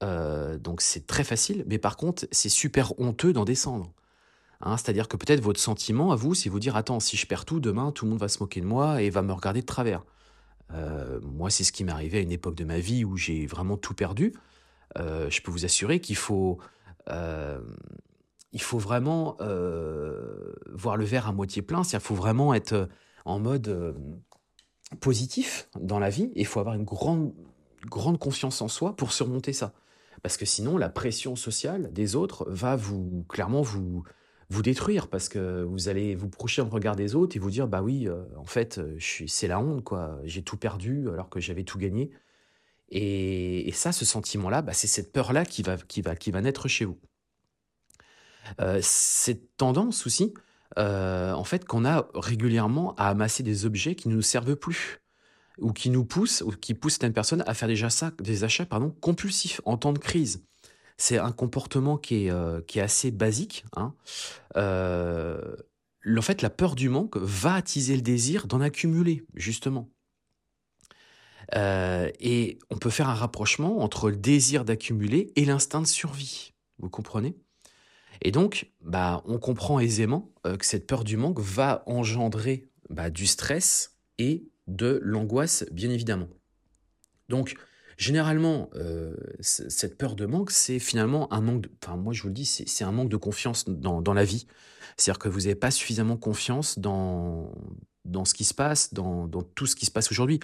euh, 0.02 0.58
donc 0.58 0.80
c'est 0.80 1.06
très 1.06 1.22
facile, 1.22 1.64
mais 1.68 1.78
par 1.78 1.96
contre, 1.96 2.26
c'est 2.32 2.48
super 2.48 2.98
honteux 2.98 3.32
d'en 3.32 3.44
descendre. 3.44 3.92
Hein, 4.60 4.76
c'est-à-dire 4.76 5.06
que 5.06 5.16
peut-être 5.16 5.40
votre 5.40 5.60
sentiment 5.60 6.10
à 6.10 6.16
vous, 6.16 6.34
c'est 6.34 6.48
vous 6.48 6.58
dire, 6.58 6.74
attends, 6.74 6.98
si 6.98 7.16
je 7.16 7.28
perds 7.28 7.44
tout, 7.44 7.60
demain, 7.60 7.92
tout 7.92 8.06
le 8.06 8.10
monde 8.10 8.20
va 8.20 8.28
se 8.28 8.40
moquer 8.40 8.60
de 8.60 8.66
moi 8.66 9.02
et 9.02 9.10
va 9.10 9.22
me 9.22 9.32
regarder 9.32 9.60
de 9.60 9.66
travers. 9.66 10.02
Euh, 10.72 11.20
moi, 11.22 11.50
c'est 11.50 11.64
ce 11.64 11.72
qui 11.72 11.84
m'est 11.84 11.92
arrivé 11.92 12.18
à 12.18 12.20
une 12.20 12.32
époque 12.32 12.54
de 12.54 12.64
ma 12.64 12.78
vie 12.78 13.04
où 13.04 13.16
j'ai 13.16 13.46
vraiment 13.46 13.76
tout 13.76 13.94
perdu. 13.94 14.34
Euh, 14.98 15.30
je 15.30 15.42
peux 15.42 15.50
vous 15.50 15.64
assurer 15.64 16.00
qu'il 16.00 16.16
faut, 16.16 16.58
euh, 17.08 17.60
il 18.52 18.60
faut 18.60 18.78
vraiment 18.78 19.36
voir 20.72 20.96
le 20.96 21.04
verre 21.04 21.28
à 21.28 21.32
moitié 21.32 21.62
plein. 21.62 21.82
C'est-à-dire 21.84 22.06
qu'il 22.06 22.16
faut 22.16 22.20
vraiment 22.20 22.54
être 22.54 22.88
en 23.24 23.38
mode 23.38 23.96
positif 25.00 25.68
dans 25.80 25.98
la 25.98 26.10
vie 26.10 26.30
il 26.36 26.46
faut 26.46 26.60
avoir 26.60 26.76
une 26.76 26.84
grande, 26.84 27.34
grande 27.86 28.18
confiance 28.18 28.62
en 28.62 28.68
soi 28.68 28.94
pour 28.94 29.12
surmonter 29.12 29.52
ça. 29.52 29.72
Parce 30.22 30.36
que 30.36 30.46
sinon, 30.46 30.76
la 30.76 30.88
pression 30.88 31.36
sociale 31.36 31.92
des 31.92 32.16
autres 32.16 32.46
va 32.48 32.76
vous 32.76 33.24
clairement 33.28 33.62
vous, 33.62 34.04
vous 34.48 34.62
détruire 34.62 35.08
parce 35.08 35.28
que 35.28 35.62
vous 35.64 35.88
allez 35.88 36.14
vous 36.14 36.28
projeter 36.28 36.62
le 36.62 36.68
regard 36.68 36.96
des 36.96 37.14
autres 37.14 37.36
et 37.36 37.40
vous 37.40 37.50
dire 37.50 37.66
bah 37.66 37.82
oui 37.82 38.08
euh, 38.08 38.24
en 38.36 38.44
fait 38.44 38.78
euh, 38.78 38.96
c'est 39.00 39.48
la 39.48 39.58
honte 39.58 39.82
quoi. 39.82 40.18
J'ai 40.24 40.42
tout 40.42 40.56
perdu 40.56 41.08
alors 41.08 41.28
que 41.28 41.40
j'avais 41.40 41.64
tout 41.64 41.78
gagné. 41.78 42.10
Et, 42.88 43.72
ça 43.72 43.90
ce 43.90 44.04
sentiment 44.04 44.48
là 44.48 44.62
bah, 44.62 44.72
c'est 44.72 44.86
cette 44.86 45.12
peur 45.12 45.32
là 45.32 45.44
qui 45.44 45.62
va 45.62 45.76
qui 45.76 46.00
va 46.02 46.14
qui 46.14 46.30
va 46.30 46.40
naître 46.40 46.68
chez 46.68 46.84
vous. 46.84 46.98
Euh, 48.60 48.78
cette 48.82 49.56
tendance 49.56 50.06
aussi 50.06 50.34
en 50.76 51.44
fait 51.44 51.64
qu'on 51.64 51.84
a 51.84 52.08
régulièrement 52.14 52.94
à 52.96 53.08
amasser 53.08 53.42
des 53.42 53.64
objets 53.64 53.94
qui 53.94 54.08
ne 54.08 54.14
nous 54.14 54.22
servent 54.22 54.56
plus 54.56 55.00
ou 55.58 55.72
qui 55.72 55.88
nous 55.88 56.04
poussent 56.04 56.42
ou 56.42 56.50
qui 56.50 56.74
poussent 56.74 56.94
certaines 56.94 57.14
personnes 57.14 57.42
à 57.46 57.54
faire 57.54 57.66
des 57.66 57.82
achats, 57.82 58.12
des 58.20 58.44
achats 58.44 58.66
pardon, 58.66 58.94
compulsifs 59.00 59.60
en 59.64 59.78
temps 59.78 59.94
de 59.94 59.98
crise 59.98 60.44
c'est 60.96 61.18
un 61.18 61.32
comportement 61.32 61.96
qui 61.98 62.26
est, 62.26 62.30
euh, 62.30 62.60
qui 62.62 62.78
est 62.78 62.82
assez 62.82 63.10
basique. 63.10 63.64
Hein. 63.76 63.94
Euh, 64.56 65.56
en 66.06 66.22
fait, 66.22 66.42
la 66.42 66.50
peur 66.50 66.74
du 66.74 66.88
manque 66.88 67.16
va 67.16 67.54
attiser 67.54 67.96
le 67.96 68.02
désir 68.02 68.46
d'en 68.46 68.60
accumuler, 68.60 69.26
justement. 69.34 69.90
Euh, 71.54 72.10
et 72.18 72.58
on 72.70 72.78
peut 72.78 72.90
faire 72.90 73.08
un 73.08 73.14
rapprochement 73.14 73.80
entre 73.82 74.10
le 74.10 74.16
désir 74.16 74.64
d'accumuler 74.64 75.32
et 75.36 75.44
l'instinct 75.44 75.82
de 75.82 75.86
survie. 75.86 76.54
Vous 76.78 76.90
comprenez? 76.90 77.36
Et 78.22 78.30
donc, 78.30 78.72
bah, 78.80 79.22
on 79.26 79.38
comprend 79.38 79.78
aisément 79.78 80.32
que 80.42 80.64
cette 80.64 80.86
peur 80.86 81.04
du 81.04 81.18
manque 81.18 81.38
va 81.38 81.82
engendrer 81.86 82.70
bah, 82.88 83.10
du 83.10 83.26
stress 83.26 83.98
et 84.18 84.48
de 84.66 84.98
l'angoisse, 85.02 85.66
bien 85.70 85.90
évidemment. 85.90 86.28
Donc, 87.28 87.56
Généralement, 87.96 88.68
euh, 88.74 89.14
cette 89.40 89.96
peur 89.96 90.16
de 90.16 90.26
manque, 90.26 90.50
c'est 90.50 90.78
finalement 90.78 91.32
un 91.32 91.40
manque, 91.40 91.62
de, 91.62 91.70
enfin 91.82 91.96
moi 91.96 92.12
je 92.12 92.22
vous 92.22 92.28
le 92.28 92.34
dis, 92.34 92.44
c'est 92.44 92.84
un 92.84 92.92
manque 92.92 93.08
de 93.08 93.16
confiance 93.16 93.64
dans, 93.68 94.02
dans 94.02 94.12
la 94.12 94.24
vie. 94.24 94.46
C'est-à-dire 94.96 95.18
que 95.18 95.28
vous 95.28 95.40
n'avez 95.40 95.54
pas 95.54 95.70
suffisamment 95.70 96.16
confiance 96.16 96.78
dans, 96.78 97.52
dans 98.06 98.24
ce 98.24 98.34
qui 98.34 98.44
se 98.44 98.54
passe, 98.54 98.94
dans, 98.94 99.26
dans 99.26 99.42
tout 99.42 99.66
ce 99.66 99.76
qui 99.76 99.86
se 99.86 99.90
passe 99.90 100.10
aujourd'hui. 100.10 100.40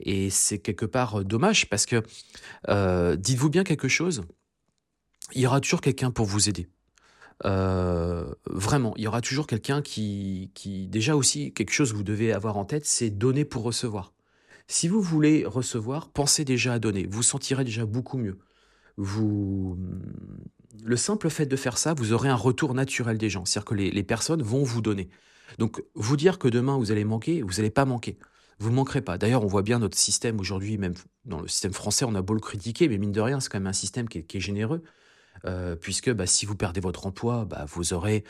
Et 0.00 0.30
c'est 0.30 0.58
quelque 0.58 0.86
part 0.86 1.20
euh, 1.20 1.24
dommage 1.24 1.68
parce 1.68 1.86
que, 1.86 2.02
euh, 2.68 3.16
dites-vous 3.16 3.50
bien 3.50 3.64
quelque 3.64 3.88
chose, 3.88 4.22
il 5.32 5.40
y 5.40 5.46
aura 5.46 5.60
toujours 5.60 5.80
quelqu'un 5.80 6.10
pour 6.10 6.26
vous 6.26 6.48
aider. 6.48 6.68
Euh, 7.44 8.32
vraiment, 8.46 8.94
il 8.96 9.02
y 9.02 9.06
aura 9.06 9.20
toujours 9.20 9.46
quelqu'un 9.46 9.82
qui, 9.82 10.50
qui, 10.54 10.86
déjà 10.88 11.16
aussi, 11.16 11.52
quelque 11.52 11.72
chose 11.72 11.92
que 11.92 11.96
vous 11.96 12.04
devez 12.04 12.32
avoir 12.32 12.56
en 12.56 12.64
tête, 12.64 12.86
c'est 12.86 13.10
donner 13.10 13.44
pour 13.44 13.62
recevoir. 13.62 14.13
Si 14.66 14.88
vous 14.88 15.00
voulez 15.00 15.44
recevoir, 15.44 16.08
pensez 16.08 16.44
déjà 16.44 16.74
à 16.74 16.78
donner. 16.78 17.06
Vous 17.10 17.22
sentirez 17.22 17.64
déjà 17.64 17.84
beaucoup 17.84 18.18
mieux. 18.18 18.38
Vous, 18.96 19.76
le 20.82 20.96
simple 20.96 21.30
fait 21.30 21.46
de 21.46 21.56
faire 21.56 21.78
ça, 21.78 21.94
vous 21.94 22.12
aurez 22.12 22.28
un 22.28 22.36
retour 22.36 22.74
naturel 22.74 23.18
des 23.18 23.30
gens. 23.30 23.44
C'est-à-dire 23.44 23.66
que 23.66 23.74
les, 23.74 24.02
personnes 24.02 24.42
vont 24.42 24.62
vous 24.62 24.80
donner. 24.80 25.08
Donc, 25.58 25.82
vous 25.94 26.16
dire 26.16 26.38
que 26.38 26.48
demain 26.48 26.78
vous 26.78 26.92
allez 26.92 27.04
manquer, 27.04 27.42
vous 27.42 27.54
n'allez 27.54 27.70
pas 27.70 27.84
manquer. 27.84 28.18
Vous 28.58 28.70
ne 28.70 28.74
manquerez 28.74 29.02
pas. 29.02 29.18
D'ailleurs, 29.18 29.44
on 29.44 29.48
voit 29.48 29.62
bien 29.62 29.78
notre 29.80 29.98
système 29.98 30.38
aujourd'hui, 30.40 30.78
même 30.78 30.94
dans 31.24 31.40
le 31.40 31.48
système 31.48 31.72
français, 31.72 32.04
on 32.04 32.14
a 32.14 32.22
beau 32.22 32.34
le 32.34 32.40
critiquer, 32.40 32.88
mais 32.88 32.98
mine 32.98 33.12
de 33.12 33.20
rien, 33.20 33.40
c'est 33.40 33.50
quand 33.50 33.58
même 33.58 33.66
un 33.66 33.72
système 33.72 34.08
qui 34.08 34.18
est, 34.18 34.40
généreux. 34.40 34.82
Euh, 35.44 35.74
puisque 35.76 36.12
bah, 36.12 36.26
si 36.26 36.46
vous 36.46 36.54
perdez 36.54 36.80
votre 36.80 37.06
emploi, 37.06 37.44
bah, 37.44 37.66
vous 37.68 37.92
aurez 37.92 38.24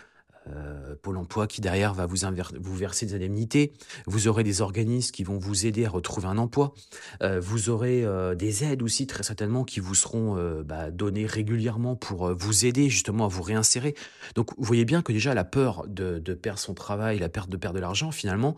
euh, 0.50 0.94
Pôle 1.00 1.16
emploi 1.16 1.46
qui 1.46 1.60
derrière 1.60 1.94
va 1.94 2.06
vous, 2.06 2.76
verser 2.76 3.06
des 3.06 3.14
indemnités. 3.14 3.72
Vous 4.06 4.28
aurez 4.28 4.44
des 4.44 4.60
organismes 4.60 5.12
qui 5.12 5.24
vont 5.24 5.38
vous 5.38 5.66
aider 5.66 5.86
à 5.86 5.90
retrouver 5.90 6.26
un 6.26 6.38
emploi. 6.38 6.74
Euh, 7.22 7.40
vous 7.40 7.70
aurez 7.70 8.04
euh, 8.04 8.34
des 8.34 8.64
aides 8.64 8.82
aussi 8.82 9.06
très 9.06 9.22
certainement 9.22 9.64
qui 9.64 9.80
vous 9.80 9.94
seront 9.94 10.36
bah, 10.64 10.90
données 10.90 11.26
régulièrement 11.26 11.96
pour 11.96 12.32
vous 12.34 12.66
aider 12.66 12.90
justement 12.90 13.24
à 13.24 13.28
vous 13.28 13.42
réinsérer. 13.42 13.94
Donc 14.34 14.50
vous 14.56 14.64
voyez 14.64 14.84
bien 14.84 15.02
que 15.02 15.12
déjà 15.12 15.34
la 15.34 15.44
peur 15.44 15.84
de, 15.86 16.18
perdre 16.34 16.58
son 16.58 16.74
travail, 16.74 17.18
la 17.18 17.28
perte 17.28 17.48
de 17.48 17.56
perdre 17.56 17.76
de 17.76 17.80
l'argent, 17.80 18.10
finalement, 18.10 18.56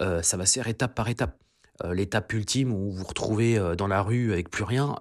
ça 0.00 0.36
va 0.36 0.46
se 0.46 0.54
faire 0.54 0.68
étape 0.68 0.94
par 0.94 1.08
étape. 1.08 1.38
l'étape 1.92 2.32
ultime 2.32 2.72
où 2.72 2.90
vous 2.90 2.98
vous 2.98 3.04
retrouvez 3.04 3.58
dans 3.76 3.86
la 3.86 4.02
rue 4.02 4.32
avec 4.32 4.50
plus 4.50 4.64
rien, 4.64 4.96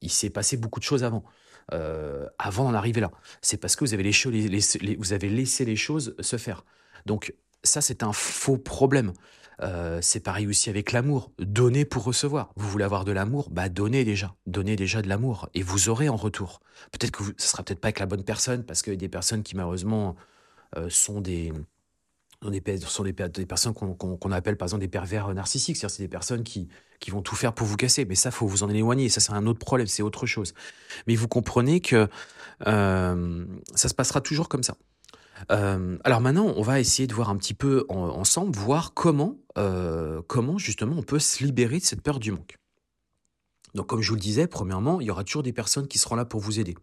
il 0.00 0.10
s'est 0.10 0.30
passé 0.30 0.56
beaucoup 0.56 0.80
de 0.80 0.84
choses 0.84 1.04
avant. 1.04 1.24
Avant 1.70 2.64
d'en 2.64 2.74
arriver 2.74 3.00
là. 3.00 3.10
C'est 3.40 3.56
parce 3.56 3.76
que 3.76 3.84
vous 3.84 3.94
avez, 3.94 4.02
les, 4.02 4.96
vous 4.96 5.12
avez 5.12 5.28
laissé 5.28 5.64
les 5.64 5.76
choses 5.76 6.14
se 6.20 6.36
faire. 6.36 6.64
Donc 7.06 7.34
ça, 7.62 7.80
c'est 7.80 8.02
un 8.02 8.12
faux 8.12 8.58
problème. 8.58 9.12
Euh, 9.60 10.00
c'est 10.02 10.20
pareil 10.20 10.46
aussi 10.46 10.70
avec 10.70 10.92
l'amour. 10.92 11.30
Donner 11.38 11.84
pour 11.84 12.04
recevoir. 12.04 12.52
Vous 12.56 12.68
voulez 12.68 12.84
avoir 12.84 13.04
de 13.04 13.12
l'amour? 13.12 13.48
Bah 13.50 13.68
donnez 13.68 14.04
déjà. 14.04 14.34
Donnez 14.46 14.76
déjà 14.76 15.02
de 15.02 15.08
l'amour 15.08 15.48
et 15.54 15.62
vous 15.62 15.88
aurez 15.88 16.08
en 16.08 16.16
retour. 16.16 16.60
Peut-être 16.90 17.12
que 17.12 17.22
vous, 17.22 17.32
ce 17.36 17.48
sera 17.48 17.62
peut-être 17.62 17.80
pas 17.80 17.88
avec 17.88 18.00
la 18.00 18.06
bonne 18.06 18.24
personne 18.24 18.64
parce 18.64 18.82
qu'il 18.82 18.92
y 18.92 18.96
a 18.96 18.98
des 18.98 19.08
personnes 19.08 19.42
qui 19.42 19.56
malheureusement 19.56 20.16
euh, 20.76 20.88
sont 20.90 21.20
des 21.20 21.52
sont 22.42 22.50
des, 23.04 23.46
personnes 23.46 23.74
qu'on 23.74 24.32
appelle 24.32 24.56
par 24.56 24.66
exemple 24.66 24.80
des 24.80 24.88
pervers 24.88 25.32
narcissiques, 25.34 25.76
c'est-à-dire 25.76 25.94
c'est 25.94 26.02
des 26.02 26.08
personnes 26.08 26.42
qui, 26.42 26.68
vont 27.10 27.22
tout 27.22 27.36
faire 27.36 27.52
pour 27.52 27.66
vous 27.66 27.76
casser, 27.76 28.04
mais 28.04 28.14
ça 28.14 28.30
faut 28.30 28.46
vous 28.46 28.62
en 28.62 28.68
éloigner, 28.68 29.08
ça 29.08 29.20
c'est 29.20 29.32
un 29.32 29.46
autre 29.46 29.58
problème, 29.58 29.86
c'est 29.86 30.02
autre 30.02 30.26
chose. 30.26 30.54
Mais 31.06 31.14
vous 31.14 31.28
comprenez 31.28 31.80
que 31.80 32.08
euh, 32.66 33.44
ça 33.74 33.88
se 33.88 33.94
passera 33.94 34.20
toujours 34.20 34.48
comme 34.48 34.62
ça. 34.62 34.76
Euh, 35.50 35.98
alors 36.04 36.20
maintenant, 36.20 36.52
on 36.56 36.62
va 36.62 36.78
essayer 36.78 37.06
de 37.06 37.14
voir 37.14 37.30
un 37.30 37.36
petit 37.36 37.54
peu 37.54 37.84
ensemble, 37.88 38.56
voir 38.56 38.94
comment, 38.94 39.36
euh, 39.58 40.22
comment 40.26 40.58
justement 40.58 40.96
on 40.96 41.02
peut 41.02 41.18
se 41.18 41.42
libérer 41.42 41.78
de 41.78 41.84
cette 41.84 42.02
peur 42.02 42.18
du 42.20 42.32
manque. 42.32 42.56
Donc 43.74 43.88
comme 43.88 44.02
je 44.02 44.08
vous 44.08 44.16
le 44.16 44.20
disais, 44.20 44.46
premièrement, 44.46 45.00
il 45.00 45.06
y 45.06 45.10
aura 45.10 45.24
toujours 45.24 45.42
des 45.42 45.52
personnes 45.52 45.88
qui 45.88 45.98
seront 45.98 46.14
là 46.14 46.24
pour 46.24 46.40
vous 46.40 46.60
aider. 46.60 46.76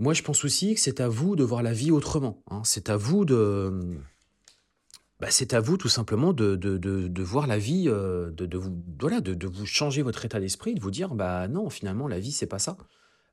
Moi, 0.00 0.14
je 0.14 0.22
pense 0.22 0.46
aussi 0.46 0.74
que 0.74 0.80
c'est 0.80 0.98
à 1.00 1.08
vous 1.08 1.36
de 1.36 1.44
voir 1.44 1.62
la 1.62 1.74
vie 1.74 1.90
autrement. 1.90 2.42
Hein. 2.50 2.62
C'est 2.64 2.88
à 2.88 2.96
vous 2.96 3.26
de... 3.26 3.98
Bah, 5.20 5.30
c'est 5.30 5.52
à 5.52 5.60
vous 5.60 5.76
tout 5.76 5.90
simplement 5.90 6.32
de, 6.32 6.56
de, 6.56 7.22
voir 7.22 7.46
la 7.46 7.58
vie, 7.58 7.84
euh, 7.86 8.30
de, 8.30 8.56
vous, 8.56 8.82
voilà, 8.98 9.20
de, 9.20 9.46
vous 9.46 9.66
changer 9.66 10.00
votre 10.00 10.24
état 10.24 10.40
d'esprit, 10.40 10.74
de 10.74 10.80
vous 10.80 10.90
dire, 10.90 11.14
bah 11.14 11.46
non, 11.48 11.68
finalement, 11.68 12.08
la 12.08 12.18
vie, 12.18 12.32
c'est 12.32 12.46
pas 12.46 12.58
ça. 12.58 12.78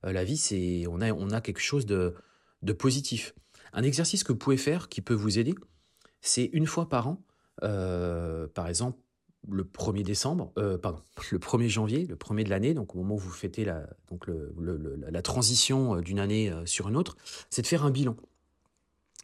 la 0.04 0.26
vie, 0.26 0.36
c'est 0.36 0.84
on 0.90 1.00
a, 1.00 1.14
on 1.14 1.32
a 1.32 1.40
quelque 1.40 1.62
chose 1.62 1.86
de, 1.86 2.14
de 2.62 2.74
positif. 2.74 3.34
Un 3.72 3.84
exercice 3.84 4.26
que 4.26 4.34
vous 4.34 4.38
pouvez 4.38 4.58
faire 4.58 4.90
qui 4.90 5.00
peut 5.00 5.14
vous 5.14 5.40
aider, 5.40 5.56
c'est 6.20 6.50
une 6.52 6.68
fois 6.68 6.90
par 6.90 7.08
an, 7.08 7.24
euh, 7.64 8.48
par 8.54 8.68
exemple 8.68 9.00
le 9.50 9.64
1er 9.64 10.04
décembre, 10.04 10.52
euh, 10.58 10.78
pardon, 10.78 11.02
le 11.32 11.40
1er 11.40 11.68
janvier, 11.68 12.06
le 12.06 12.16
1er 12.16 12.44
de 12.44 12.50
l'année, 12.50 12.74
donc 12.74 12.96
au 12.96 13.00
moment 13.00 13.16
où 13.16 13.20
vous 13.20 13.32
fêtez 13.32 13.66
la, 13.66 13.88
donc 14.10 14.26
la 14.28 15.22
transition 15.22 15.96
euh, 15.96 16.02
d'une 16.02 16.20
année 16.20 16.54
sur 16.66 16.88
une 16.90 16.98
autre, 16.98 17.18
c'est 17.50 17.62
de 17.62 17.68
faire 17.68 17.86
un 17.86 17.92
bilan. 17.92 18.16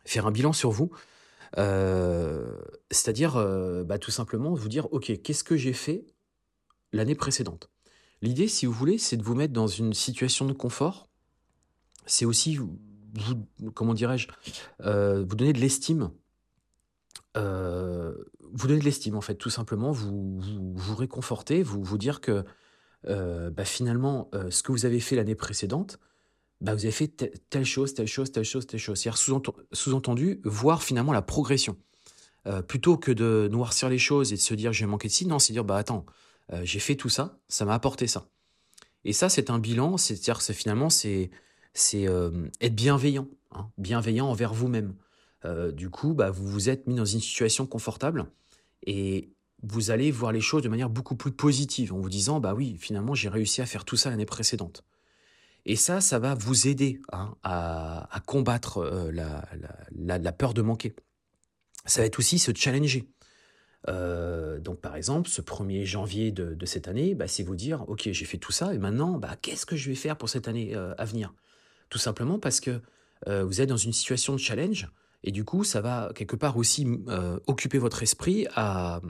Faire 0.06 0.28
un 0.28 0.32
bilan 0.32 0.52
sur 0.52 0.72
vous, 0.72 0.92
c'est-à-dire 1.56 3.36
bah, 3.86 3.98
tout 3.98 4.12
simplement 4.12 4.54
vous 4.54 4.68
dire, 4.68 4.92
OK, 4.92 5.14
qu'est-ce 5.22 5.46
que 5.46 5.56
j'ai 5.56 5.72
fait 5.72 6.06
l'année 6.92 7.16
précédente? 7.16 7.70
L'idée, 8.22 8.50
si 8.50 8.66
vous 8.66 8.74
voulez, 8.74 8.98
c'est 8.98 9.16
de 9.16 9.24
vous 9.24 9.36
mettre 9.36 9.54
dans 9.54 9.68
une 9.68 9.94
situation 9.94 10.46
de 10.46 10.52
confort. 10.52 11.08
C'est 12.06 12.26
aussi 12.26 12.60
comment 13.74 13.94
dirais-je, 13.94 14.28
euh, 14.82 15.24
vous 15.28 15.36
donner 15.36 15.54
de 15.54 15.60
l'estime. 15.60 16.12
Euh, 17.38 18.14
vous 18.52 18.68
donner 18.68 18.80
de 18.80 18.86
l'estime, 18.86 19.16
en 19.16 19.22
fait, 19.22 19.36
tout 19.36 19.50
simplement, 19.50 19.92
vous 19.92 20.40
vous, 20.40 20.74
vous 20.76 20.96
réconforter, 20.96 21.64
vous 21.64 21.84
vous 21.84 21.98
dire 21.98 22.22
que 22.22 22.44
euh, 23.08 23.50
bah, 23.50 23.66
finalement, 23.66 24.30
ce 24.50 24.64
que 24.64 24.72
vous 24.72 24.86
avez 24.86 25.00
fait 25.00 25.16
l'année 25.16 25.36
précédente, 25.36 26.00
bah, 26.62 26.74
vous 26.74 26.86
avez 26.86 26.92
fait 26.92 27.08
telle 27.50 27.66
chose, 27.66 27.94
telle 27.94 28.08
chose, 28.08 28.32
telle 28.32 28.46
chose, 28.46 28.68
telle 28.68 28.80
chose. 28.80 29.00
C'est-à-dire 29.00 29.18
sous-entendu, 29.72 30.42
voir 30.46 30.84
finalement 30.84 31.14
la 31.14 31.22
progression. 31.22 31.78
plutôt 32.68 32.98
que 32.98 33.12
de 33.12 33.50
noircir 33.52 33.90
les 33.90 33.98
choses 33.98 34.34
et 34.34 34.36
de 34.36 34.42
se 34.42 34.54
dire 34.54 34.74
j'ai 34.74 34.86
manqué 34.86 35.08
de 35.08 35.14
ci, 35.14 35.26
non, 35.26 35.40
c'est 35.40 35.54
dire 35.54 35.66
bah 35.66 35.78
attends, 35.78 36.06
j'ai 36.64 36.80
fait 36.80 36.96
tout 36.96 37.10
ça, 37.10 37.40
ça 37.48 37.66
m'a 37.66 37.74
apporté 37.74 38.08
ça. 38.08 38.28
Et 39.06 39.14
ça, 39.14 39.30
c'est 39.30 39.50
un 39.50 39.60
bilan, 39.60 39.98
c'est-à-dire 39.98 40.42
c'est 40.42 40.54
finalement 40.54 40.90
c'est 40.90 41.30
euh, 41.94 42.50
être 42.62 42.76
bienveillant, 42.76 43.28
hein, 43.52 43.70
bienveillant 43.78 44.28
envers 44.28 44.54
vous-même. 44.54 44.96
Euh, 45.46 45.72
du 45.72 45.90
coup, 45.90 46.14
bah, 46.14 46.32
vous 46.32 46.48
vous 46.48 46.70
êtes 46.70 46.88
mis 46.88 46.96
dans 46.96 47.06
une 47.06 47.20
situation 47.20 47.66
confortable 47.66 48.26
et 48.86 49.30
vous 49.62 49.92
allez 49.92 50.12
voir 50.12 50.32
les 50.32 50.42
choses 50.42 50.64
de 50.64 50.70
manière 50.70 50.90
beaucoup 50.90 51.16
plus 51.16 51.32
positive 51.32 51.94
en 51.94 52.00
vous 52.00 52.10
disant, 52.10 52.40
bah 52.40 52.54
oui, 52.54 52.78
finalement, 52.80 53.14
j'ai 53.14 53.30
réussi 53.30 53.62
à 53.62 53.66
faire 53.66 53.86
tout 53.86 53.96
ça 53.96 54.10
l'année 54.10 54.26
précédente. 54.26 54.84
Et 55.66 55.78
ça, 55.78 56.02
ça 56.02 56.20
va 56.20 56.36
vous 56.36 56.68
aider 56.68 57.00
hein, 57.14 57.36
à, 57.44 58.22
combattre 58.26 58.80
euh, 58.80 59.12
la, 59.12 60.32
peur 60.34 60.54
de 60.54 60.62
manquer. 60.62 60.94
Ça 61.86 62.02
va 62.02 62.08
être 62.08 62.20
aussi 62.20 62.40
se 62.40 62.52
challenger. 62.54 63.08
donc 63.88 64.80
par 64.82 64.96
exemple, 64.96 65.30
ce 65.30 65.42
1er 65.42 65.86
janvier 65.86 66.32
de, 66.32 66.66
cette 66.66 66.88
année, 66.88 67.16
bah, 67.16 67.28
c'est 67.28 67.44
vous 67.44 67.56
dire, 67.56 67.86
ok, 67.88 68.10
j'ai 68.12 68.26
fait 68.26 68.38
tout 68.38 68.52
ça, 68.52 68.74
et 68.74 68.78
maintenant, 68.78 69.18
bah, 69.18 69.38
qu'est-ce 69.42 69.66
que 69.66 69.78
je 69.78 69.90
vais 69.90 69.96
faire 69.96 70.18
pour 70.18 70.28
cette 70.28 70.48
année 70.50 70.76
à 70.76 71.06
venir? 71.06 71.34
Tout 71.94 72.00
simplement 72.00 72.40
parce 72.40 72.60
que 72.60 72.82
euh, 73.28 73.44
vous 73.44 73.62
êtes 73.62 73.70
dans 73.70 73.78
une 73.78 73.94
situation 73.94 74.34
de 74.34 74.40
challenge 74.40 74.90
et 75.24 75.32
du 75.32 75.46
coup, 75.46 75.64
ça 75.64 75.82
va 75.82 76.12
quelque 76.16 76.36
part 76.36 76.58
aussi 76.58 76.88
euh, 77.08 77.40
occuper 77.48 77.78
votre 77.78 78.04
esprit 78.04 78.48
à, 78.56 79.02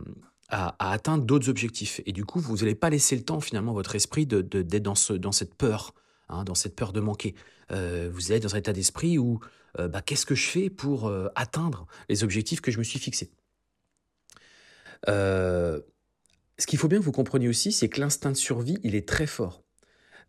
à, 0.50 0.92
atteindre 0.92 1.26
d'autres 1.26 1.50
objectifs. 1.50 2.02
Et 2.06 2.12
du 2.12 2.26
coup, 2.26 2.40
vous 2.40 2.58
n'allez 2.58 2.76
pas 2.76 2.90
laisser 2.90 3.16
le 3.16 3.24
temps 3.24 3.40
finalement 3.40 3.74
votre 3.74 3.96
esprit 3.96 4.26
d'être 4.26 4.84
dans, 4.84 4.96
ce, 4.96 5.14
dans 5.14 5.32
cette 5.32 5.56
peur, 5.56 5.94
hein, 6.30 6.44
dans 6.44 6.56
cette 6.56 6.76
peur 6.76 6.94
de 6.94 7.00
manquer. 7.00 7.36
Euh, 7.72 8.10
vous 8.14 8.32
êtes 8.32 8.44
dans 8.44 8.56
un 8.56 8.60
état 8.60 8.74
d'esprit 8.74 9.18
où 9.18 9.40
bah, 9.76 10.04
qu'est-ce 10.04 10.28
que 10.28 10.36
je 10.36 10.48
fais 10.48 10.70
pour 10.70 11.12
atteindre 11.34 11.88
les 12.08 12.24
objectifs 12.24 12.62
que 12.62 12.70
je 12.70 12.78
me 12.78 12.84
suis 12.84 13.00
fixés? 13.00 13.32
Ce 15.08 16.68
qu'il 16.68 16.78
faut 16.78 16.88
bien 16.88 17.00
que 17.00 17.04
vous 17.04 17.12
compreniez 17.12 17.48
aussi, 17.48 17.72
c'est 17.72 17.90
que 17.90 18.00
l'instinct 18.00 18.30
de 18.30 18.38
survie, 18.38 18.78
il 18.84 18.94
est 18.94 19.08
très 19.08 19.26
fort. 19.26 19.63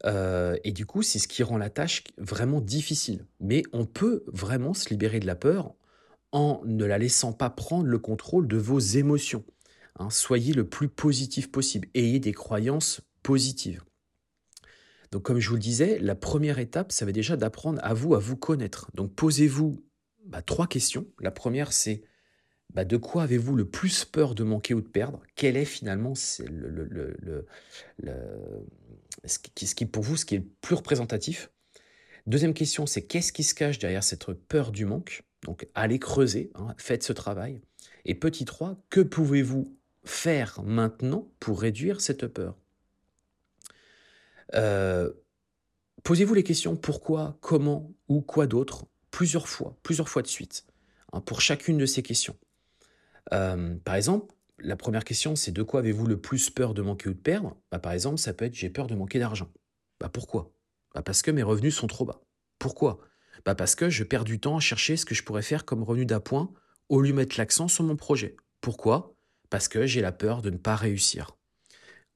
Euh, 0.04 0.56
et 0.64 0.72
du 0.72 0.86
coup, 0.86 1.02
c'est 1.02 1.18
ce 1.18 1.28
qui 1.28 1.42
rend 1.42 1.58
la 1.58 1.70
tâche 1.70 2.04
vraiment 2.18 2.60
difficile. 2.60 3.26
Mais 3.40 3.62
on 3.72 3.86
peut 3.86 4.24
vraiment 4.26 4.74
se 4.74 4.88
libérer 4.90 5.20
de 5.20 5.26
la 5.26 5.36
peur 5.36 5.74
en 6.32 6.60
ne 6.64 6.84
la 6.84 6.98
laissant 6.98 7.32
pas 7.32 7.50
prendre 7.50 7.86
le 7.86 7.98
contrôle 7.98 8.48
de 8.48 8.56
vos 8.56 8.78
émotions. 8.78 9.44
Hein. 9.98 10.10
soyez 10.10 10.52
le 10.52 10.68
plus 10.68 10.88
positif 10.88 11.50
possible. 11.50 11.88
Ayez 11.94 12.18
des 12.18 12.32
croyances 12.32 13.00
positives. 13.22 13.82
Donc 15.12 15.22
comme 15.22 15.38
je 15.38 15.48
vous 15.48 15.54
le 15.54 15.60
disais, 15.60 16.00
la 16.00 16.16
première 16.16 16.58
étape, 16.58 16.90
ça 16.90 17.04
va 17.04 17.12
déjà 17.12 17.36
d'apprendre 17.36 17.78
à 17.84 17.94
vous 17.94 18.16
à 18.16 18.18
vous 18.18 18.36
connaître. 18.36 18.90
Donc 18.94 19.14
posez-vous 19.14 19.80
bah, 20.26 20.42
trois 20.42 20.66
questions. 20.66 21.06
La 21.20 21.30
première, 21.30 21.72
c'est 21.72 22.02
bah, 22.74 22.84
de 22.84 22.96
quoi 22.96 23.22
avez-vous 23.22 23.56
le 23.56 23.64
plus 23.64 24.04
peur 24.04 24.34
de 24.34 24.44
manquer 24.44 24.74
ou 24.74 24.80
de 24.80 24.88
perdre? 24.88 25.22
Quel 25.36 25.56
est 25.56 25.64
finalement 25.64 26.14
le, 26.46 27.46
ce, 29.24 29.38
qui, 29.38 29.86
pour 29.86 30.02
vous, 30.02 30.16
ce 30.16 30.24
qui 30.24 30.34
est 30.34 30.38
le 30.38 30.48
plus 30.60 30.74
représentatif? 30.74 31.50
Deuxième 32.26 32.54
question, 32.54 32.86
c'est 32.86 33.02
qu'est-ce 33.02 33.32
qui 33.32 33.44
se 33.44 33.54
cache 33.54 33.78
derrière 33.78 34.02
cette 34.02 34.32
peur 34.32 34.72
du 34.72 34.84
manque? 34.86 35.24
Donc 35.42 35.68
allez 35.74 35.98
creuser, 35.98 36.50
hein, 36.54 36.74
faites 36.78 37.02
ce 37.02 37.12
travail. 37.12 37.60
Et 38.06 38.14
petit 38.14 38.44
3, 38.44 38.82
que 38.90 39.00
pouvez-vous 39.00 39.76
faire 40.04 40.62
maintenant 40.62 41.30
pour 41.38 41.60
réduire 41.60 42.00
cette 42.00 42.26
peur? 42.26 42.56
Euh, 44.54 45.12
Posez-vous 46.04 46.34
les 46.34 46.44
questions 46.44 46.76
pourquoi, 46.76 47.38
comment 47.40 47.90
ou 48.08 48.20
quoi 48.20 48.46
d'autre 48.46 48.86
plusieurs 49.10 49.48
fois, 49.48 49.78
plusieurs 49.82 50.10
fois 50.10 50.20
de 50.20 50.26
suite, 50.26 50.66
hein, 51.12 51.22
pour 51.22 51.40
chacune 51.40 51.78
de 51.78 51.86
ces 51.86 52.02
questions. 52.02 52.36
Par 53.30 53.94
exemple, 53.94 54.34
la 54.58 54.76
première 54.76 55.04
question, 55.04 55.36
c'est 55.36 55.52
de 55.52 55.62
quoi 55.62 55.80
avez-vous 55.80 56.06
le 56.06 56.20
plus 56.20 56.50
peur 56.50 56.74
de 56.74 56.82
manquer 56.82 57.08
ou 57.08 57.14
de 57.14 57.18
perdre? 57.18 57.56
Bah, 57.70 57.78
Par 57.78 57.92
exemple, 57.92 58.18
ça 58.18 58.32
peut 58.32 58.44
être 58.44 58.54
j'ai 58.54 58.70
peur 58.70 58.86
de 58.86 58.94
manquer 58.94 59.18
d'argent. 59.18 59.50
Bah, 60.00 60.08
pourquoi? 60.08 60.52
Bah, 60.94 61.02
Parce 61.02 61.22
que 61.22 61.30
mes 61.30 61.42
revenus 61.42 61.74
sont 61.74 61.86
trop 61.86 62.04
bas. 62.04 62.20
Pourquoi? 62.58 63.00
Bah, 63.44 63.54
Parce 63.54 63.74
que 63.74 63.90
je 63.90 64.04
perds 64.04 64.24
du 64.24 64.40
temps 64.40 64.56
à 64.56 64.60
chercher 64.60 64.96
ce 64.96 65.04
que 65.04 65.14
je 65.14 65.22
pourrais 65.22 65.42
faire 65.42 65.64
comme 65.64 65.82
revenu 65.82 66.06
d'appoint 66.06 66.52
au 66.88 67.00
lieu 67.00 67.10
de 67.10 67.16
mettre 67.16 67.36
l'accent 67.38 67.68
sur 67.68 67.84
mon 67.84 67.96
projet. 67.96 68.36
Pourquoi? 68.60 69.14
Parce 69.50 69.68
que 69.68 69.86
j'ai 69.86 70.00
la 70.00 70.12
peur 70.12 70.42
de 70.42 70.50
ne 70.50 70.56
pas 70.56 70.76
réussir. 70.76 71.36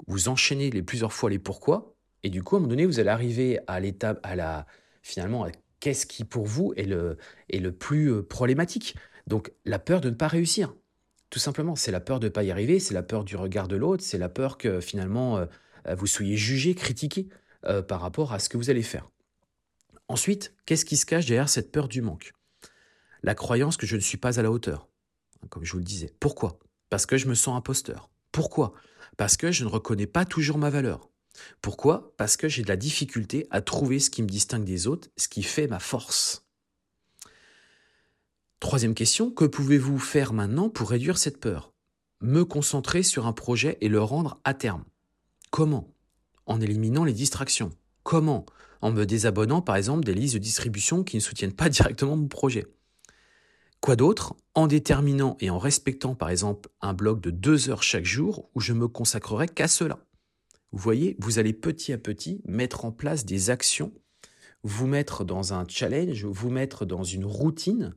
Vous 0.06 0.28
enchaînez 0.28 0.70
les 0.70 0.82
plusieurs 0.82 1.12
fois 1.12 1.30
les 1.30 1.38
pourquoi, 1.38 1.94
et 2.22 2.30
du 2.30 2.42
coup, 2.42 2.56
à 2.56 2.58
un 2.58 2.60
moment 2.60 2.70
donné, 2.70 2.86
vous 2.86 3.00
allez 3.00 3.08
arriver 3.08 3.58
à 3.66 3.80
l'étape, 3.80 4.20
à 4.22 4.36
la, 4.36 4.66
finalement, 5.02 5.46
qu'est-ce 5.80 6.06
qui 6.06 6.24
pour 6.24 6.46
vous 6.46 6.72
est 6.76 6.84
le, 6.84 7.72
plus 7.72 8.22
problématique. 8.22 8.96
Donc, 9.26 9.52
la 9.64 9.78
peur 9.78 10.00
de 10.00 10.10
ne 10.10 10.14
pas 10.14 10.28
réussir. 10.28 10.74
Tout 11.30 11.38
simplement, 11.38 11.76
c'est 11.76 11.92
la 11.92 12.00
peur 12.00 12.20
de 12.20 12.26
ne 12.26 12.32
pas 12.32 12.42
y 12.42 12.50
arriver, 12.50 12.80
c'est 12.80 12.94
la 12.94 13.02
peur 13.02 13.24
du 13.24 13.36
regard 13.36 13.68
de 13.68 13.76
l'autre, 13.76 14.02
c'est 14.02 14.18
la 14.18 14.30
peur 14.30 14.56
que 14.56 14.80
finalement 14.80 15.38
euh, 15.38 15.46
euh, 15.86 15.94
vous 15.94 16.06
soyez 16.06 16.36
jugé, 16.36 16.74
critiqué 16.74 17.28
euh, 17.66 17.82
par 17.82 18.00
rapport 18.00 18.32
à 18.32 18.38
ce 18.38 18.48
que 18.48 18.56
vous 18.56 18.70
allez 18.70 18.82
faire. 18.82 19.10
Ensuite, 20.08 20.54
qu'est-ce 20.64 20.86
qui 20.86 20.96
se 20.96 21.04
cache 21.04 21.26
derrière 21.26 21.50
cette 21.50 21.70
peur 21.70 21.88
du 21.88 22.00
manque? 22.00 22.32
La 23.22 23.34
croyance 23.34 23.76
que 23.76 23.86
je 23.86 23.96
ne 23.96 24.00
suis 24.00 24.16
pas 24.16 24.38
à 24.38 24.42
la 24.42 24.50
hauteur, 24.50 24.88
comme 25.50 25.64
je 25.64 25.72
vous 25.72 25.78
le 25.78 25.84
disais. 25.84 26.14
Pourquoi? 26.18 26.58
Parce 26.88 27.04
que 27.04 27.18
je 27.18 27.26
me 27.28 27.34
sens 27.34 27.56
imposteur. 27.58 28.08
Pourquoi? 28.32 28.72
Parce 29.18 29.36
que 29.36 29.52
je 29.52 29.64
ne 29.64 29.68
reconnais 29.68 30.06
pas 30.06 30.24
toujours 30.24 30.56
ma 30.56 30.70
valeur. 30.70 31.10
Pourquoi? 31.60 32.14
Parce 32.16 32.36
que 32.36 32.48
j'ai 32.48 32.62
de 32.62 32.68
la 32.68 32.76
difficulté 32.76 33.46
à 33.50 33.60
trouver 33.60 34.00
ce 34.00 34.08
qui 34.08 34.22
me 34.22 34.28
distingue 34.28 34.64
des 34.64 34.86
autres, 34.86 35.08
ce 35.16 35.28
qui 35.28 35.42
fait 35.42 35.66
ma 35.66 35.78
force. 35.78 36.47
Troisième 38.60 38.94
question, 38.94 39.30
que 39.30 39.44
pouvez-vous 39.44 40.00
faire 40.00 40.32
maintenant 40.32 40.68
pour 40.68 40.90
réduire 40.90 41.16
cette 41.16 41.38
peur? 41.38 41.72
Me 42.20 42.44
concentrer 42.44 43.04
sur 43.04 43.28
un 43.28 43.32
projet 43.32 43.78
et 43.80 43.88
le 43.88 44.02
rendre 44.02 44.40
à 44.42 44.52
terme. 44.52 44.84
Comment? 45.50 45.94
En 46.44 46.60
éliminant 46.60 47.04
les 47.04 47.12
distractions. 47.12 47.70
Comment? 48.02 48.46
En 48.80 48.90
me 48.90 49.06
désabonnant 49.06 49.62
par 49.62 49.76
exemple 49.76 50.04
des 50.04 50.14
listes 50.14 50.34
de 50.34 50.40
distribution 50.40 51.04
qui 51.04 51.16
ne 51.16 51.20
soutiennent 51.20 51.52
pas 51.52 51.68
directement 51.68 52.16
mon 52.16 52.26
projet. 52.26 52.66
Quoi 53.80 53.94
d'autre? 53.94 54.34
En 54.54 54.66
déterminant 54.66 55.36
et 55.38 55.50
en 55.50 55.58
respectant 55.58 56.16
par 56.16 56.28
exemple 56.28 56.68
un 56.80 56.94
bloc 56.94 57.20
de 57.20 57.30
deux 57.30 57.70
heures 57.70 57.84
chaque 57.84 58.04
jour 58.04 58.50
où 58.56 58.60
je 58.60 58.72
me 58.72 58.88
consacrerai 58.88 59.46
qu'à 59.46 59.68
cela. 59.68 60.04
Vous 60.72 60.80
voyez, 60.80 61.16
vous 61.20 61.38
allez 61.38 61.52
petit 61.52 61.92
à 61.92 61.98
petit 61.98 62.42
mettre 62.44 62.84
en 62.84 62.90
place 62.90 63.24
des 63.24 63.50
actions, 63.50 63.92
vous 64.64 64.88
mettre 64.88 65.24
dans 65.24 65.54
un 65.54 65.64
challenge, 65.68 66.24
vous 66.24 66.50
mettre 66.50 66.84
dans 66.84 67.04
une 67.04 67.24
routine 67.24 67.94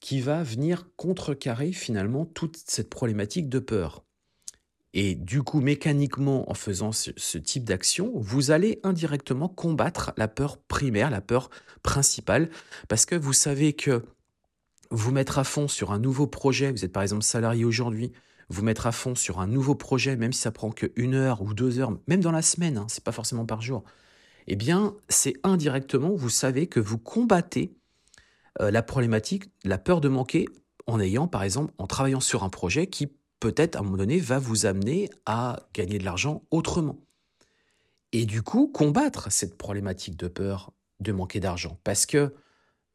qui 0.00 0.20
va 0.20 0.42
venir 0.42 0.88
contrecarrer 0.96 1.72
finalement 1.72 2.24
toute 2.24 2.56
cette 2.66 2.90
problématique 2.90 3.48
de 3.48 3.58
peur. 3.58 4.04
Et 4.92 5.14
du 5.14 5.42
coup, 5.42 5.60
mécaniquement, 5.60 6.50
en 6.50 6.54
faisant 6.54 6.90
ce, 6.90 7.38
type 7.38 7.64
d'action, 7.64 8.12
vous 8.16 8.50
allez 8.50 8.80
indirectement 8.82 9.48
combattre 9.48 10.12
la 10.16 10.26
peur 10.26 10.58
primaire, 10.58 11.10
la 11.10 11.20
peur 11.20 11.50
principale, 11.82 12.50
parce 12.88 13.06
que 13.06 13.14
vous 13.14 13.32
savez 13.32 13.72
que 13.74 14.04
vous 14.90 15.12
mettre 15.12 15.38
à 15.38 15.44
fond 15.44 15.68
sur 15.68 15.92
un 15.92 16.00
nouveau 16.00 16.26
projet, 16.26 16.72
vous 16.72 16.84
êtes 16.84 16.92
par 16.92 17.04
exemple 17.04 17.22
salarié 17.22 17.64
aujourd'hui, 17.64 18.10
vous 18.48 18.64
mettre 18.64 18.88
à 18.88 18.92
fond 18.92 19.14
sur 19.14 19.38
un 19.38 19.46
nouveau 19.46 19.76
projet, 19.76 20.16
même 20.16 20.32
si 20.32 20.40
ça 20.40 20.50
prend 20.50 20.72
que 20.72 20.90
une 20.96 21.14
heure 21.14 21.42
ou 21.42 21.54
deux 21.54 21.78
heures, 21.78 21.96
même 22.08 22.20
dans 22.20 22.32
la 22.32 22.42
semaine, 22.42 22.76
hein, 22.76 22.86
c'est 22.88 23.04
pas 23.04 23.12
forcément 23.12 23.46
par 23.46 23.62
jour, 23.62 23.84
eh 24.48 24.56
bien, 24.56 24.96
c'est 25.08 25.34
indirectement, 25.44 26.12
vous 26.16 26.30
savez 26.30 26.66
que 26.66 26.80
vous 26.80 26.98
combattez 26.98 27.76
euh, 28.60 28.70
la 28.70 28.82
problématique, 28.82 29.44
la 29.64 29.78
peur 29.78 30.00
de 30.00 30.08
manquer 30.08 30.46
en 30.86 31.00
ayant, 31.00 31.28
par 31.28 31.42
exemple, 31.42 31.72
en 31.78 31.86
travaillant 31.86 32.20
sur 32.20 32.42
un 32.42 32.48
projet 32.48 32.86
qui 32.86 33.12
peut-être 33.38 33.76
à 33.76 33.80
un 33.80 33.82
moment 33.82 33.96
donné 33.96 34.18
va 34.18 34.38
vous 34.38 34.66
amener 34.66 35.08
à 35.24 35.60
gagner 35.74 35.98
de 35.98 36.04
l'argent 36.04 36.42
autrement. 36.50 36.98
Et 38.12 38.26
du 38.26 38.42
coup, 38.42 38.68
combattre 38.68 39.30
cette 39.30 39.56
problématique 39.56 40.16
de 40.16 40.28
peur 40.28 40.72
de 41.00 41.12
manquer 41.12 41.40
d'argent, 41.40 41.78
parce 41.84 42.04
que 42.04 42.34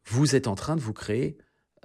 vous 0.05 0.35
êtes 0.35 0.47
en 0.47 0.55
train 0.55 0.75
de 0.75 0.81
vous 0.81 0.93
créer 0.93 1.37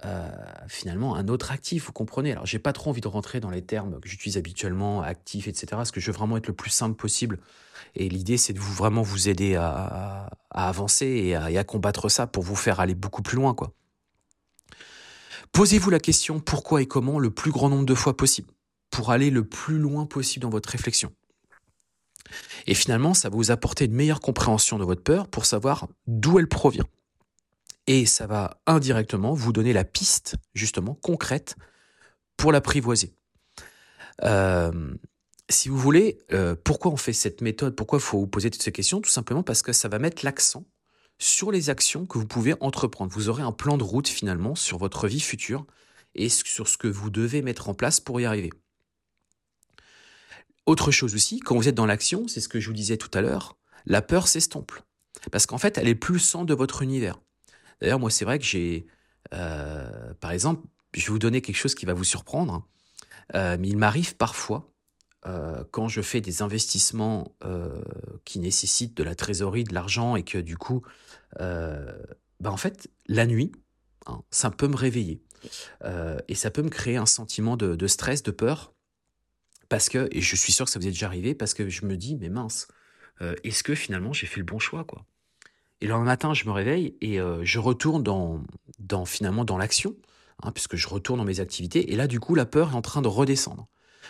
euh, 0.05 0.29
finalement 0.67 1.15
un 1.15 1.27
autre 1.27 1.51
actif, 1.51 1.85
vous 1.85 1.91
comprenez. 1.91 2.31
Alors 2.31 2.45
j'ai 2.45 2.59
pas 2.59 2.73
trop 2.73 2.89
envie 2.89 3.01
de 3.01 3.07
rentrer 3.07 3.39
dans 3.39 3.49
les 3.49 3.61
termes 3.61 3.99
que 3.99 4.09
j'utilise 4.09 4.37
habituellement, 4.37 5.01
actif, 5.01 5.47
etc. 5.47 5.67
Parce 5.71 5.91
que 5.91 5.99
je 5.99 6.07
veux 6.07 6.17
vraiment 6.17 6.37
être 6.37 6.47
le 6.47 6.53
plus 6.53 6.71
simple 6.71 6.95
possible. 6.95 7.39
Et 7.95 8.09
l'idée 8.09 8.37
c'est 8.37 8.53
de 8.53 8.59
vous 8.59 8.73
vraiment 8.73 9.01
vous 9.01 9.29
aider 9.29 9.55
à, 9.55 10.29
avancer 10.49 11.05
et 11.05 11.35
à, 11.35 11.63
combattre 11.63 12.09
ça 12.09 12.27
pour 12.27 12.43
vous 12.43 12.55
faire 12.55 12.79
aller 12.79 12.95
beaucoup 12.95 13.21
plus 13.21 13.35
loin, 13.35 13.53
quoi. 13.53 13.73
Posez-vous 15.51 15.89
la 15.89 15.99
question 15.99 16.39
pourquoi 16.39 16.81
et 16.81 16.85
comment 16.85 17.19
le 17.19 17.29
plus 17.29 17.51
grand 17.51 17.69
nombre 17.69 17.85
de 17.85 17.95
fois 17.95 18.15
possible? 18.15 18.49
Pour 18.89 19.11
aller 19.11 19.29
le 19.29 19.43
plus 19.43 19.77
loin 19.77 20.05
possible 20.05 20.43
dans 20.43 20.49
votre 20.49 20.69
réflexion. 20.69 21.11
Et 22.67 22.73
finalement, 22.73 23.13
ça 23.13 23.29
va 23.29 23.35
vous 23.35 23.51
apporter 23.51 23.85
une 23.85 23.93
meilleure 23.93 24.21
compréhension 24.21 24.79
de 24.79 24.85
votre 24.85 25.03
peur 25.03 25.27
pour 25.27 25.45
savoir 25.45 25.87
d'où 26.07 26.39
elle 26.39 26.47
provient 26.47 26.87
et 27.87 28.05
ça 28.05 28.27
va 28.27 28.61
indirectement 28.67 29.33
vous 29.33 29.53
donner 29.53 29.73
la 29.73 29.83
piste, 29.83 30.35
justement, 30.53 30.95
concrète, 30.95 31.55
pour 32.37 32.51
l'apprivoiser. 32.51 33.13
Euh, 34.23 34.93
si 35.49 35.69
vous 35.69 35.77
voulez, 35.77 36.19
euh, 36.31 36.55
pourquoi 36.63 36.91
on 36.91 36.97
fait 36.97 37.13
cette 37.13 37.41
méthode? 37.41 37.75
Pourquoi 37.75 37.99
il 37.99 38.03
faut 38.03 38.19
vous 38.19 38.27
poser 38.27 38.49
toutes 38.49 38.63
ces 38.63 38.71
questions? 38.71 39.01
Tout 39.01 39.09
simplement 39.09 39.43
parce 39.43 39.61
que 39.61 39.73
ça 39.73 39.87
va 39.87 39.99
mettre 39.99 40.23
l'accent 40.23 40.65
sur 41.19 41.51
les 41.51 41.69
actions 41.69 42.05
que 42.05 42.17
vous 42.17 42.25
pouvez 42.25 42.55
entreprendre. 42.61 43.11
Vous 43.11 43.29
aurez 43.29 43.43
un 43.43 43.51
plan 43.51 43.77
de 43.77 43.83
route 43.83 44.07
finalement 44.07 44.55
sur 44.55 44.77
votre 44.77 45.07
vie 45.07 45.19
future 45.19 45.65
et 46.15 46.29
sur 46.29 46.67
ce 46.67 46.77
que 46.77 46.87
vous 46.87 47.09
devez 47.09 47.41
mettre 47.41 47.69
en 47.69 47.73
place 47.73 47.99
pour 47.99 48.19
y 48.19 48.25
arriver. 48.25 48.51
Autre 50.65 50.91
chose 50.91 51.15
aussi, 51.15 51.39
quand 51.39 51.55
vous 51.55 51.67
êtes 51.67 51.75
dans 51.75 51.85
l'action, 51.85 52.27
c'est 52.27 52.41
ce 52.41 52.49
que 52.49 52.59
je 52.59 52.67
vous 52.67 52.73
disais 52.73 52.97
tout 52.97 53.11
à 53.13 53.21
l'heure, 53.21 53.57
la 53.85 54.01
peur 54.01 54.27
s'estompe. 54.27 54.71
Parce 55.31 55.45
qu'en 55.45 55.57
fait, 55.57 55.77
elle 55.77 55.87
est 55.87 55.95
plus 55.95 56.19
centre 56.19 56.45
de 56.45 56.53
votre 56.53 56.81
univers. 56.81 57.19
D'ailleurs, 57.81 57.99
moi, 57.99 58.11
c'est 58.11 58.25
vrai 58.25 58.37
que 58.37 58.45
j'ai, 58.45 58.85
euh, 59.33 60.13
par 60.19 60.31
exemple, 60.31 60.65
je 60.93 61.01
vais 61.01 61.11
vous 61.11 61.19
donner 61.19 61.41
quelque 61.41 61.55
chose 61.55 61.75
qui 61.75 61.85
va 61.85 61.93
vous 61.93 62.03
surprendre, 62.03 62.67
euh, 63.33 63.57
mais 63.59 63.69
il 63.69 63.77
m'arrive 63.77 64.15
parfois, 64.15 64.71
euh, 65.25 65.63
quand 65.71 65.87
je 65.87 66.01
fais 66.01 66.21
des 66.21 66.41
investissements 66.41 67.35
qui 68.23 68.39
nécessitent 68.39 68.95
de 68.95 69.03
la 69.03 69.15
trésorerie, 69.15 69.63
de 69.63 69.73
l'argent, 69.73 70.15
et 70.15 70.23
que 70.23 70.37
du 70.37 70.57
coup, 70.57 70.83
bah, 71.39 72.51
en 72.51 72.57
fait, 72.57 72.89
la 73.07 73.25
nuit, 73.25 73.51
hein, 74.05 74.21
ça 74.29 74.51
peut 74.51 74.67
me 74.67 74.75
réveiller. 74.75 75.21
et 76.27 76.35
ça 76.35 76.51
peut 76.51 76.61
me 76.61 76.69
créer 76.69 76.97
un 76.97 77.07
sentiment 77.07 77.57
de, 77.57 77.87
stress, 77.87 78.21
de 78.21 78.31
peur, 78.31 78.73
parce 79.69 79.89
que, 79.89 80.07
et 80.11 80.21
je 80.21 80.35
suis 80.35 80.51
sûr 80.51 80.65
que 80.65 80.71
ça 80.71 80.79
vous 80.79 80.87
est 80.87 80.91
déjà 80.91 81.07
arrivé, 81.07 81.33
parce 81.33 81.55
que 81.55 81.67
je 81.69 81.85
me 81.85 81.97
dis, 81.97 82.15
mais 82.17 82.29
mince, 82.29 82.67
est-ce 83.43 83.63
que 83.63 83.73
finalement 83.73 84.13
j'ai 84.13 84.27
fait 84.27 84.39
le 84.39 84.45
bon 84.45 84.59
choix, 84.59 84.85
et 85.81 85.87
le 85.87 85.97
matin, 85.99 86.33
je 86.33 86.45
me 86.45 86.51
réveille 86.51 86.95
et 87.01 87.19
euh, 87.19 87.43
je 87.43 87.59
retourne 87.59 88.03
dans, 88.03 89.05
finalement 89.05 89.43
dans 89.43 89.57
l'action, 89.57 89.95
hein, 90.43 90.51
puisque 90.51 90.75
je 90.75 90.87
retourne 90.87 91.19
dans 91.19 91.25
mes 91.25 91.39
activités. 91.39 91.91
Et 91.91 91.95
là, 91.95 92.07
du 92.07 92.19
coup, 92.19 92.35
la 92.35 92.45
peur 92.45 92.71
est 92.71 92.75
en 92.75 92.81
train 92.81 93.01
de 93.01 93.07
redescendre. 93.07 93.67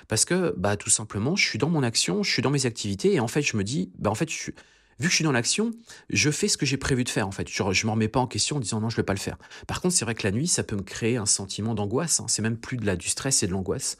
Parce 0.07 0.25
que, 0.25 0.53
bah, 0.57 0.75
tout 0.75 0.89
simplement, 0.89 1.35
je 1.35 1.45
suis 1.45 1.59
dans 1.59 1.69
mon 1.69 1.83
action, 1.83 2.23
je 2.23 2.31
suis 2.31 2.41
dans 2.41 2.49
mes 2.49 2.65
activités, 2.65 3.13
et 3.13 3.19
en 3.19 3.27
fait, 3.27 3.41
je 3.41 3.55
me 3.55 3.63
dis, 3.63 3.91
bah, 3.97 4.09
en 4.09 4.15
fait, 4.15 4.29
vu 4.29 4.53
que 4.99 5.09
je 5.09 5.15
suis 5.15 5.23
dans 5.23 5.31
l'action, 5.31 5.71
je 6.09 6.29
fais 6.29 6.47
ce 6.47 6.57
que 6.57 6.65
j'ai 6.65 6.77
prévu 6.77 7.03
de 7.05 7.09
faire, 7.09 7.27
en 7.27 7.31
fait. 7.31 7.47
Je 7.49 7.63
ne 7.63 7.85
me 7.85 7.91
remets 7.91 8.07
pas 8.09 8.19
en 8.19 8.27
question 8.27 8.57
en 8.57 8.59
disant 8.59 8.81
non, 8.81 8.89
je 8.89 8.95
ne 8.95 8.97
vais 8.97 9.05
pas 9.05 9.13
le 9.13 9.19
faire. 9.19 9.37
Par 9.67 9.79
contre, 9.79 9.95
c'est 9.95 10.05
vrai 10.05 10.15
que 10.15 10.27
la 10.27 10.31
nuit, 10.31 10.47
ça 10.47 10.63
peut 10.63 10.75
me 10.75 10.83
créer 10.83 11.17
un 11.17 11.25
sentiment 11.25 11.73
d'angoisse. 11.73 12.19
Hein. 12.19 12.25
C'est 12.27 12.41
même 12.41 12.57
plus 12.57 12.77
de 12.77 12.85
la, 12.85 12.97
du 12.97 13.07
stress 13.07 13.43
et 13.43 13.47
de 13.47 13.51
l'angoisse. 13.51 13.97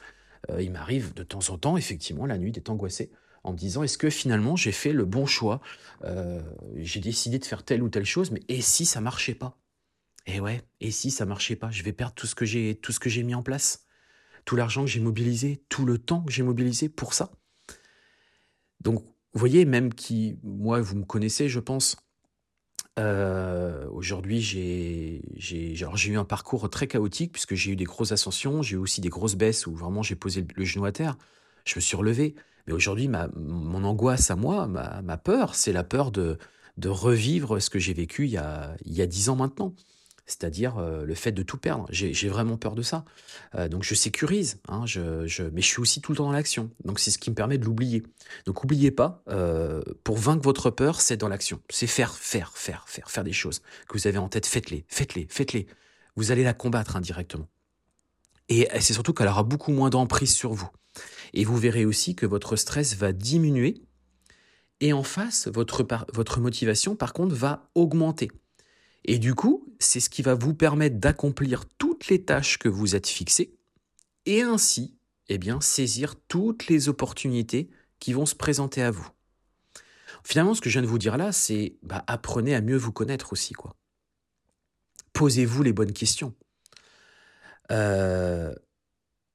Euh, 0.50 0.60
il 0.60 0.72
m'arrive 0.72 1.14
de 1.14 1.22
temps 1.22 1.50
en 1.50 1.56
temps, 1.56 1.76
effectivement, 1.76 2.26
la 2.26 2.36
nuit, 2.36 2.52
d'être 2.52 2.70
angoissé 2.70 3.10
en 3.44 3.52
me 3.52 3.56
disant 3.58 3.82
est-ce 3.82 3.98
que 3.98 4.10
finalement 4.10 4.56
j'ai 4.56 4.72
fait 4.72 4.92
le 4.92 5.04
bon 5.04 5.26
choix? 5.26 5.60
Euh, 6.04 6.42
J'ai 6.76 7.00
décidé 7.00 7.38
de 7.38 7.44
faire 7.44 7.64
telle 7.64 7.82
ou 7.82 7.88
telle 7.88 8.04
chose, 8.04 8.30
mais 8.30 8.42
et 8.48 8.60
si 8.60 8.84
ça 8.86 9.00
marchait 9.00 9.34
pas? 9.34 9.58
Et 10.26 10.36
eh 10.36 10.40
ouais, 10.40 10.62
et 10.80 10.90
si 10.92 11.10
ça 11.10 11.26
marchait 11.26 11.56
pas? 11.56 11.70
Je 11.70 11.82
vais 11.82 11.92
perdre 11.92 12.14
tout 12.14 12.26
ce 12.26 12.34
que 12.34 12.44
j'ai 12.44 12.76
tout 12.76 12.92
ce 12.92 13.00
que 13.00 13.10
j'ai 13.10 13.24
mis 13.24 13.34
en 13.34 13.42
place, 13.42 13.86
tout 14.44 14.56
l'argent 14.56 14.84
que 14.84 14.90
j'ai 14.90 15.00
mobilisé, 15.00 15.64
tout 15.68 15.84
le 15.86 15.98
temps 15.98 16.22
que 16.22 16.32
j'ai 16.32 16.42
mobilisé 16.44 16.88
pour 16.88 17.14
ça. 17.14 17.32
Donc, 18.80 19.04
vous 19.32 19.38
voyez, 19.40 19.64
même 19.64 19.94
qui, 19.94 20.38
moi, 20.42 20.80
vous 20.80 20.96
me 20.96 21.04
connaissez, 21.04 21.48
je 21.48 21.60
pense. 21.60 21.96
Euh, 22.98 23.88
aujourd'hui, 23.90 24.42
j'ai 24.42 25.22
j'ai 25.36 26.10
eu 26.10 26.18
un 26.18 26.24
parcours 26.24 26.68
très 26.68 26.86
chaotique 26.86 27.32
puisque 27.32 27.54
j'ai 27.54 27.72
eu 27.72 27.76
des 27.76 27.84
grosses 27.84 28.12
ascensions, 28.12 28.62
j'ai 28.62 28.74
eu 28.74 28.78
aussi 28.78 29.00
des 29.00 29.08
grosses 29.08 29.34
baisses 29.36 29.66
où 29.66 29.74
vraiment 29.74 30.02
j'ai 30.02 30.14
posé 30.16 30.44
le 30.54 30.64
genou 30.64 30.84
à 30.84 30.92
terre. 30.92 31.16
Je 31.64 31.76
me 31.76 31.80
suis 31.80 31.96
relevé. 31.96 32.34
Mais 32.66 32.72
aujourd'hui, 32.72 33.08
mon 33.08 33.84
angoisse 33.84 34.30
à 34.30 34.36
moi, 34.36 34.66
ma, 34.66 35.16
peur, 35.16 35.54
c'est 35.54 35.72
la 35.72 35.84
peur 35.84 36.10
de, 36.10 36.38
de 36.76 36.88
revivre 36.88 37.60
ce 37.60 37.70
que 37.70 37.78
j'ai 37.78 37.92
vécu 37.92 38.26
il 38.26 38.32
y 38.32 38.36
a, 38.38 38.76
10 39.06 39.28
ans 39.28 39.36
maintenant. 39.36 39.74
C'est-à-dire 40.24 40.78
euh, 40.78 41.04
le 41.04 41.14
fait 41.14 41.32
de 41.32 41.42
tout 41.42 41.58
perdre. 41.58 41.86
J'ai 41.90 42.28
vraiment 42.28 42.56
peur 42.56 42.76
de 42.76 42.82
ça. 42.82 43.04
Euh, 43.56 43.68
donc 43.68 43.82
je 43.82 43.94
sécurise, 43.94 44.60
hein, 44.68 44.86
je, 44.86 45.26
je, 45.26 45.42
mais 45.42 45.60
je 45.60 45.66
suis 45.66 45.80
aussi 45.80 46.00
tout 46.00 46.12
le 46.12 46.16
temps 46.16 46.26
dans 46.26 46.32
l'action. 46.32 46.70
Donc 46.84 47.00
c'est 47.00 47.10
ce 47.10 47.18
qui 47.18 47.28
me 47.28 47.34
permet 47.34 47.58
de 47.58 47.64
l'oublier. 47.64 48.04
Donc 48.46 48.62
n'oubliez 48.62 48.92
pas, 48.92 49.22
euh, 49.28 49.82
pour 50.04 50.16
vaincre 50.16 50.42
votre 50.42 50.70
peur, 50.70 51.00
c'est 51.00 51.16
dans 51.16 51.28
l'action. 51.28 51.60
C'est 51.70 51.88
faire, 51.88 52.14
faire, 52.14 52.52
faire, 52.54 52.84
faire, 52.86 53.10
faire 53.10 53.24
des 53.24 53.32
choses 53.32 53.62
que 53.88 53.94
vous 53.94 54.06
avez 54.06 54.18
en 54.18 54.28
tête. 54.28 54.46
Faites-les, 54.46 54.84
faites-les, 54.88 55.26
faites-les. 55.28 55.66
Vous 56.14 56.30
allez 56.30 56.44
la 56.44 56.54
combattre 56.54 56.94
indirectement. 56.94 57.48
Et 58.48 58.68
c'est 58.80 58.92
surtout 58.92 59.12
qu'elle 59.14 59.28
aura 59.28 59.42
beaucoup 59.42 59.72
moins 59.72 59.90
d'emprise 59.90 60.34
sur 60.34 60.52
vous. 60.52 60.70
Et 61.32 61.44
vous 61.44 61.56
verrez 61.56 61.84
aussi 61.84 62.14
que 62.14 62.26
votre 62.26 62.56
stress 62.56 62.94
va 62.96 63.12
diminuer. 63.12 63.82
Et 64.80 64.92
en 64.92 65.02
face, 65.02 65.48
votre, 65.48 66.40
motivation, 66.40 66.96
par 66.96 67.12
contre, 67.12 67.34
va 67.34 67.70
augmenter. 67.74 68.30
Et 69.04 69.18
du 69.18 69.34
coup, 69.34 69.74
c'est 69.78 70.00
ce 70.00 70.10
qui 70.10 70.22
va 70.22 70.34
vous 70.34 70.54
permettre 70.54 70.96
d'accomplir 70.96 71.64
toutes 71.78 72.08
les 72.08 72.24
tâches 72.24 72.58
que 72.58 72.68
vous 72.68 72.94
êtes 72.94 73.06
fixées 73.06 73.56
et 74.26 74.42
ainsi, 74.42 74.96
eh 75.28 75.38
bien, 75.38 75.60
saisir 75.60 76.14
toutes 76.28 76.68
les 76.68 76.88
opportunités 76.88 77.70
qui 77.98 78.12
vont 78.12 78.26
se 78.26 78.34
présenter 78.34 78.82
à 78.82 78.90
vous. 78.90 79.08
Finalement, 80.24 80.54
ce 80.54 80.60
que 80.60 80.68
je 80.68 80.74
viens 80.74 80.82
de 80.82 80.86
vous 80.86 80.98
dire 80.98 81.16
là, 81.16 81.32
c'est 81.32 81.76
bah, 81.82 82.04
apprenez 82.06 82.54
à 82.54 82.60
mieux 82.60 82.76
vous 82.76 82.92
connaître 82.92 83.32
aussi, 83.32 83.54
quoi. 83.54 83.74
Posez-vous 85.12 85.62
les 85.62 85.72
bonnes 85.72 85.92
questions. 85.92 86.34
Euh, 87.70 88.54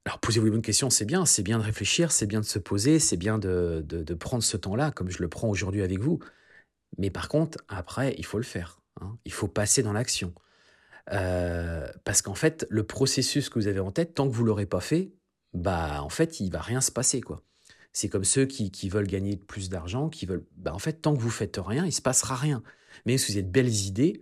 alors 0.08 0.20
posez-vous 0.20 0.46
les 0.46 0.52
bonnes 0.52 0.62
questions, 0.62 0.89
c'est 0.89 1.04
bien, 1.04 1.26
c'est 1.26 1.43
bien 1.43 1.60
de 1.60 1.63
réfléchir, 1.63 2.13
c'est 2.13 2.28
bien 2.28 2.39
de 2.39 2.46
se 2.46 2.60
poser, 2.60 2.98
c'est 2.98 3.17
bien 3.17 3.38
de, 3.38 3.84
prendre 4.17 4.41
ce 4.41 4.56
temps-là, 4.56 4.91
comme 4.91 5.10
je 5.10 5.22
le 5.22 5.28
prends 5.28 5.50
aujourd'hui 5.50 5.82
avec 5.82 6.00
vous. 6.00 6.20
Mais 6.98 7.10
par 7.10 7.28
contre, 7.28 7.58
après, 7.67 8.15
il 8.17 8.26
faut 8.26 8.38
le 8.38 8.46
faire. 8.46 8.80
Hein. 9.02 9.17
Il 9.26 9.34
faut 9.34 9.50
passer 9.50 9.84
dans 9.84 9.91
l'action. 9.91 10.34
Euh, 11.12 11.86
parce 12.06 12.22
qu'en 12.22 12.36
fait, 12.36 12.65
le 12.70 12.86
processus 12.86 13.50
que 13.50 13.60
vous 13.60 13.67
avez 13.67 13.82
en 13.82 13.91
tête, 13.91 14.13
tant 14.13 14.30
que 14.30 14.34
vous 14.34 14.46
l'aurez 14.46 14.65
pas 14.65 14.80
fait, 14.80 15.12
bah 15.54 16.02
en 16.02 16.10
fait, 16.10 16.39
il 16.39 16.52
va 16.52 16.62
rien 16.62 16.80
se 16.80 16.91
passer 16.91 17.20
quoi. 17.20 17.43
C'est 17.91 18.08
comme 18.08 18.24
ceux 18.24 18.46
qui, 18.46 18.89
veulent 18.89 19.08
gagner 19.08 19.36
plus 19.36 19.70
d'argent, 19.70 20.08
qui 20.08 20.26
veulent, 20.26 20.46
bah 20.56 20.74
en 20.74 20.80
fait, 20.80 21.02
tant 21.02 21.15
que 21.15 21.22
vous 21.22 21.30
faites 21.30 21.60
rien, 21.62 21.86
il 21.86 21.91
se 21.91 22.02
passera 22.02 22.36
rien. 22.36 22.63
Mais 23.06 23.17
si 23.17 23.34
vous 23.34 23.38
avez 23.39 23.48
de 23.48 23.52
belles 23.52 23.74
idées, 23.74 24.22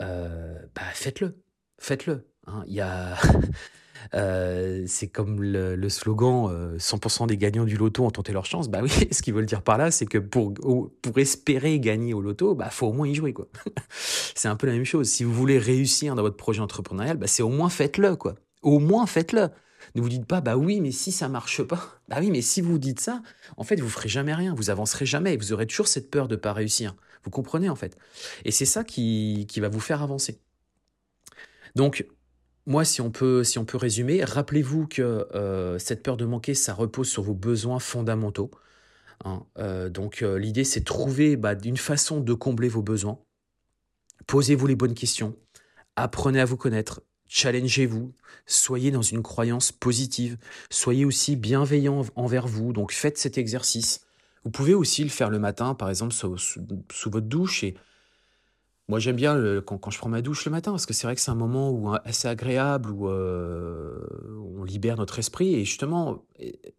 euh, 0.00 0.56
bah 0.74 0.82
faites-le, 0.94 1.42
faites-le. 1.80 2.28
Hein. 2.46 2.62
Il 2.68 2.74
y 2.74 2.80
a 2.80 3.16
Euh, 4.14 4.84
c'est 4.86 5.08
comme 5.08 5.42
le, 5.42 5.88
slogan 5.88 6.76
100% 6.78 7.22
euh, 7.22 7.26
des 7.26 7.36
gagnants 7.36 7.64
du 7.64 7.76
loto 7.76 8.04
ont 8.04 8.10
tenté 8.10 8.32
leur 8.32 8.44
chance. 8.46 8.68
Bah 8.68 8.80
oui, 8.82 8.90
ce 9.10 9.22
qu'ils 9.22 9.34
veulent 9.34 9.46
dire 9.46 9.62
par 9.62 9.78
là, 9.78 9.90
c'est 9.90 10.06
que 10.06 10.18
pour, 10.18 10.54
pour 10.54 11.18
espérer 11.18 11.78
gagner 11.80 12.14
au 12.14 12.20
loto, 12.20 12.54
bah 12.54 12.70
faut 12.70 12.86
au 12.86 12.92
moins 12.92 13.08
y 13.08 13.14
jouer 13.14 13.32
quoi. 13.32 13.48
c'est 13.90 14.48
un 14.48 14.56
peu 14.56 14.66
la 14.66 14.74
même 14.74 14.84
chose. 14.84 15.08
Si 15.08 15.24
vous 15.24 15.32
voulez 15.32 15.58
réussir 15.58 16.14
dans 16.14 16.22
votre 16.22 16.36
projet 16.36 16.60
entrepreneurial, 16.60 17.16
bah 17.16 17.26
c'est 17.26 17.42
au 17.42 17.48
moins 17.48 17.68
faites-le 17.68 18.16
quoi. 18.16 18.34
Au 18.62 18.78
moins 18.78 19.06
faites-le. 19.06 19.48
Ne 19.94 20.00
vous 20.00 20.08
dites 20.08 20.26
pas 20.26 20.40
bah 20.40 20.56
oui, 20.56 20.80
mais 20.80 20.90
si 20.90 21.12
ça 21.12 21.28
marche 21.28 21.62
pas. 21.62 21.92
Bah 22.08 22.18
oui, 22.20 22.30
mais 22.30 22.40
si 22.40 22.60
vous 22.60 22.78
dites 22.78 23.00
ça, 23.00 23.20
en 23.56 23.64
fait, 23.64 23.80
vous 23.80 23.88
ferez 23.88 24.08
jamais 24.08 24.32
rien, 24.32 24.54
vous 24.54 24.70
avancerez 24.70 25.06
jamais, 25.06 25.36
vous 25.36 25.52
aurez 25.52 25.66
toujours 25.66 25.88
cette 25.88 26.08
peur 26.08 26.28
de 26.28 26.36
pas 26.36 26.52
réussir. 26.52 26.94
Vous 27.24 27.30
comprenez 27.30 27.68
en 27.68 27.74
fait. 27.74 27.98
Et 28.44 28.52
c'est 28.52 28.64
ça 28.64 28.84
qui, 28.84 29.46
qui 29.48 29.58
va 29.58 29.68
vous 29.68 29.80
faire 29.80 30.02
avancer. 30.02 30.40
Donc, 31.74 32.06
moi, 32.66 32.84
si 32.84 33.00
on 33.00 33.10
peut, 33.10 33.44
si 33.44 33.58
on 33.58 33.64
peut 33.64 33.76
résumer, 33.76 34.24
rappelez-vous 34.24 34.88
que 34.88 35.28
euh, 35.34 35.78
cette 35.78 36.02
peur 36.02 36.16
de 36.16 36.24
manquer, 36.24 36.54
ça 36.54 36.74
repose 36.74 37.08
sur 37.08 37.22
vos 37.22 37.34
besoins 37.34 37.78
fondamentaux. 37.78 38.50
Hein. 39.24 39.44
Euh, 39.58 39.88
donc, 39.88 40.22
euh, 40.22 40.36
l'idée, 40.36 40.64
c'est 40.64 40.82
trouver 40.82 41.36
bah, 41.36 41.54
une 41.64 41.76
façon 41.76 42.20
de 42.20 42.34
combler 42.34 42.68
vos 42.68 42.82
besoins. 42.82 43.20
Posez-vous 44.26 44.66
les 44.66 44.74
bonnes 44.74 44.94
questions. 44.94 45.36
Apprenez 45.94 46.40
à 46.40 46.44
vous 46.44 46.56
connaître. 46.56 47.02
Challengez-vous. 47.28 48.12
Soyez 48.46 48.90
dans 48.90 49.02
une 49.02 49.22
croyance 49.22 49.70
positive. 49.70 50.36
Soyez 50.68 51.04
aussi 51.04 51.36
bienveillant 51.36 52.04
envers 52.16 52.48
vous. 52.48 52.72
Donc, 52.72 52.92
faites 52.92 53.16
cet 53.16 53.38
exercice. 53.38 54.00
Vous 54.42 54.50
pouvez 54.50 54.74
aussi 54.74 55.04
le 55.04 55.10
faire 55.10 55.30
le 55.30 55.38
matin, 55.38 55.74
par 55.74 55.88
exemple, 55.88 56.12
sous, 56.12 56.36
sous 56.36 57.10
votre 57.10 57.26
douche 57.26 57.62
et 57.62 57.76
moi, 58.88 59.00
j'aime 59.00 59.16
bien 59.16 59.36
quand, 59.62 59.90
je 59.90 59.98
prends 59.98 60.08
ma 60.08 60.22
douche 60.22 60.44
le 60.44 60.52
matin, 60.52 60.70
parce 60.70 60.86
que 60.86 60.94
c'est 60.94 61.08
vrai 61.08 61.16
que 61.16 61.20
c'est 61.20 61.32
un 61.32 61.36
moment 61.36 61.70
où, 61.70 61.92
assez 62.04 62.28
agréable, 62.28 62.92
où 62.92 63.08
euh, 63.08 63.98
on 64.56 64.62
libère 64.62 64.96
notre 64.96 65.18
esprit. 65.18 65.54
Et 65.54 65.64
justement, 65.64 66.24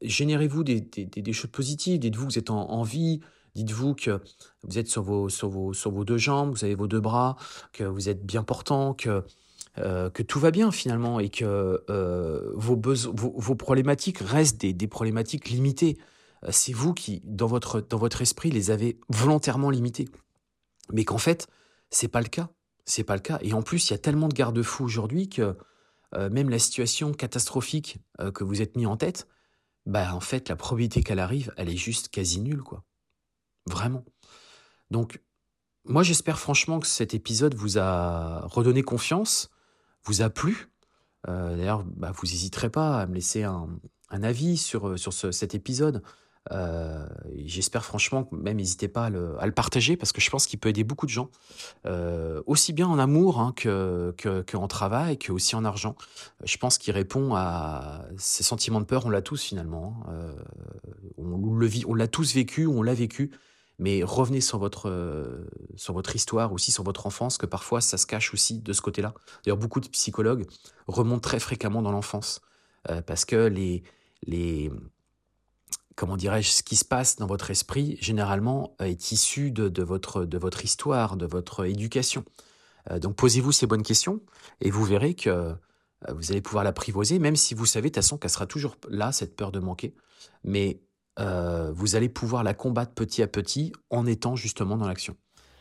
générez-vous 0.02 0.64
des, 0.64 1.34
choses 1.34 1.52
positives. 1.52 2.00
Dites-vous 2.00 2.28
que 2.28 2.32
vous 2.32 2.40
êtes 2.40 2.50
en, 2.50 2.84
vie. 2.84 3.20
Dites-vous 3.56 3.94
que 3.94 4.22
vous 4.64 4.80
êtes 4.80 4.88
sur 4.88 5.04
vos, 5.04 6.04
deux 6.06 6.18
jambes, 6.18 6.52
vous 6.52 6.64
avez 6.64 6.76
vos 6.76 6.88
deux 6.88 7.02
bras, 7.02 7.36
que 7.74 7.84
vous 7.84 8.08
êtes 8.08 8.26
bien 8.26 8.44
portant, 8.44 8.94
que, 8.94 9.24
euh, 9.78 10.10
tout 10.10 10.40
va 10.40 10.52
bien 10.52 10.72
finalement 10.72 11.20
et 11.20 11.28
que 11.28 11.84
euh, 11.90 12.52
vos, 12.56 13.56
problématiques 13.56 14.20
restent 14.20 14.62
des, 14.62 14.72
des 14.72 14.88
problématiques 14.88 15.50
limitées. 15.50 15.98
C'est 16.52 16.72
vous 16.72 16.94
qui, 16.94 17.22
dans 17.26 17.48
votre, 17.48 17.82
dans 17.82 17.98
votre 17.98 18.22
esprit, 18.22 18.50
les 18.50 18.72
avez 18.72 18.98
volontairement 19.10 19.70
limitées. 19.70 20.08
Mais 20.94 21.04
qu'en 21.04 21.18
fait, 21.18 21.48
c'est 21.90 22.08
pas 22.08 22.22
le 22.22 22.28
cas. 22.28 22.50
C'est 22.86 23.04
pas 23.04 23.16
le 23.16 23.22
cas. 23.22 23.40
Et 23.42 23.54
en 23.54 23.62
plus, 23.62 23.90
il 23.90 23.92
y 23.92 23.96
a 23.96 24.00
tellement 24.00 24.30
de 24.30 24.34
garde-fous 24.34 24.84
aujourd'hui 24.84 25.30
que 25.30 25.58
euh, 26.16 26.30
même 26.30 26.50
la 26.50 26.60
situation 26.60 27.12
catastrophique 27.12 28.00
euh, 28.22 28.32
que 28.32 28.44
vous 28.44 28.62
êtes 28.62 28.78
mis 28.78 28.86
en 28.86 28.96
tête, 28.96 29.28
bah 29.86 30.14
en 30.14 30.20
fait, 30.20 30.50
la 30.50 30.56
probabilité 30.56 31.04
qu'elle 31.04 31.20
arrive, 31.20 31.54
elle 31.58 31.70
est 31.70 31.78
juste 31.78 32.10
quasi 32.10 32.40
nulle, 32.40 32.62
quoi. 32.62 32.84
Vraiment. 33.66 34.06
Donc, 34.90 35.22
moi, 35.84 36.04
j'espère 36.04 36.40
franchement 36.40 36.80
que 36.80 36.88
cet 36.88 37.14
épisode 37.14 37.56
vous 37.56 37.78
a 37.78 38.42
redonné 38.48 38.84
confiance, 38.84 39.50
vous 40.04 40.22
a 40.22 40.30
plu. 40.30 40.70
Euh, 41.28 41.58
d'ailleurs, 41.58 41.84
bah, 41.84 42.12
vous 42.14 42.28
n'hésiterez 42.28 42.70
pas 42.70 43.02
à 43.02 43.06
me 43.08 43.16
laisser 43.16 43.44
un, 43.44 43.80
avis 44.10 44.58
sur, 44.58 44.98
sur 44.98 45.14
cet 45.14 45.56
épisode. 45.56 46.02
Euh, 46.52 47.06
j'espère 47.46 47.84
franchement, 47.84 48.28
même 48.32 48.58
n'hésitez 48.58 48.88
pas 48.88 49.06
à 49.06 49.10
le, 49.10 49.52
partager 49.56 49.98
parce 49.98 50.12
que 50.12 50.22
je 50.22 50.30
pense 50.30 50.48
qu'il 50.48 50.60
peut 50.60 50.70
aider 50.70 50.84
beaucoup 50.84 51.06
de 51.06 51.12
gens, 51.12 51.30
euh, 51.86 52.42
aussi 52.46 52.74
bien 52.74 52.88
en 52.88 53.00
amour 53.00 53.40
hein, 53.40 53.54
que, 53.56 54.14
que, 54.18 54.68
travail, 54.68 55.18
que 55.18 55.32
aussi 55.32 55.56
en 55.56 55.66
argent. 55.66 55.96
Je 56.44 56.58
pense 56.58 56.78
qu'il 56.78 56.94
répond 56.94 57.36
à 57.36 58.06
ces 58.18 58.44
sentiments 58.44 58.80
de 58.80 58.86
peur. 58.86 59.06
On 59.06 59.10
l'a 59.10 59.22
tous 59.22 59.42
finalement. 59.42 59.96
Hein. 60.08 60.12
Euh, 60.12 60.34
on 61.18 61.56
le 61.56 61.66
vit, 61.66 61.84
on 61.88 61.94
l'a 61.94 62.08
tous 62.08 62.34
vécu, 62.34 62.68
on 62.68 62.82
l'a 62.82 62.94
vécu. 62.94 63.32
Mais 63.80 64.02
revenez 64.04 64.42
sur 64.42 64.58
votre, 64.58 64.92
sur 65.76 65.94
votre 65.94 66.16
histoire, 66.16 66.52
aussi 66.52 66.72
sur 66.72 66.84
votre 66.84 67.06
enfance, 67.06 67.38
que 67.38 67.46
parfois 67.46 67.80
ça 67.80 68.00
se 68.00 68.08
cache 68.08 68.34
aussi 68.34 68.60
de 68.60 68.74
ce 68.74 68.82
côté-là. 68.82 69.14
D'ailleurs, 69.46 69.58
beaucoup 69.58 69.80
de 69.80 69.88
psychologues 69.88 70.48
remontent 70.88 71.20
très 71.20 71.40
fréquemment 71.40 71.84
dans 71.84 71.92
l'enfance 71.92 72.42
parce 73.06 73.24
que 73.24 73.36
les, 73.36 73.84
les, 74.26 74.72
comment 75.98 76.16
dirais-je, 76.16 76.50
ce 76.50 76.64
qui 76.64 76.78
se 76.78 76.86
passe 76.86 77.18
dans 77.18 77.26
votre 77.26 77.52
esprit, 77.52 77.98
généralement, 78.00 78.76
euh, 78.82 78.86
est 78.86 79.12
issu 79.12 79.52
de, 79.52 79.84
votre, 79.84 80.24
de 80.24 80.38
votre 80.38 80.64
histoire, 80.64 81.18
de 81.18 81.26
votre 81.26 81.66
éducation. 81.66 82.24
Euh, 82.92 83.00
donc 83.00 83.16
posez-vous 83.16 83.52
ces 83.52 83.66
bonnes 83.66 83.84
questions 83.84 84.22
et 84.62 84.70
vous 84.70 84.86
verrez 84.86 85.16
que 85.16 85.30
euh, 85.30 85.54
vous 86.10 86.32
allez 86.32 86.42
pouvoir 86.42 86.64
l'apprivoiser, 86.64 87.18
même 87.20 87.36
si 87.36 87.56
vous 87.56 87.66
savez 87.66 87.90
de 87.90 87.96
toute 87.96 88.04
façon 88.04 88.18
qu'elle 88.18 88.30
sera 88.30 88.46
toujours 88.46 88.78
là, 88.88 89.12
cette 89.12 89.36
peur 89.36 89.52
de 89.52 89.60
manquer. 89.60 89.94
Mais 90.46 90.80
vous 91.74 91.96
allez 91.96 92.10
pouvoir 92.10 92.44
la 92.44 92.54
combattre 92.54 92.94
petit 92.94 93.24
à 93.24 93.28
petit 93.28 93.74
en 93.90 94.06
étant 94.06 94.36
justement 94.36 94.78
dans 94.78 94.88
l'action. 94.88 95.18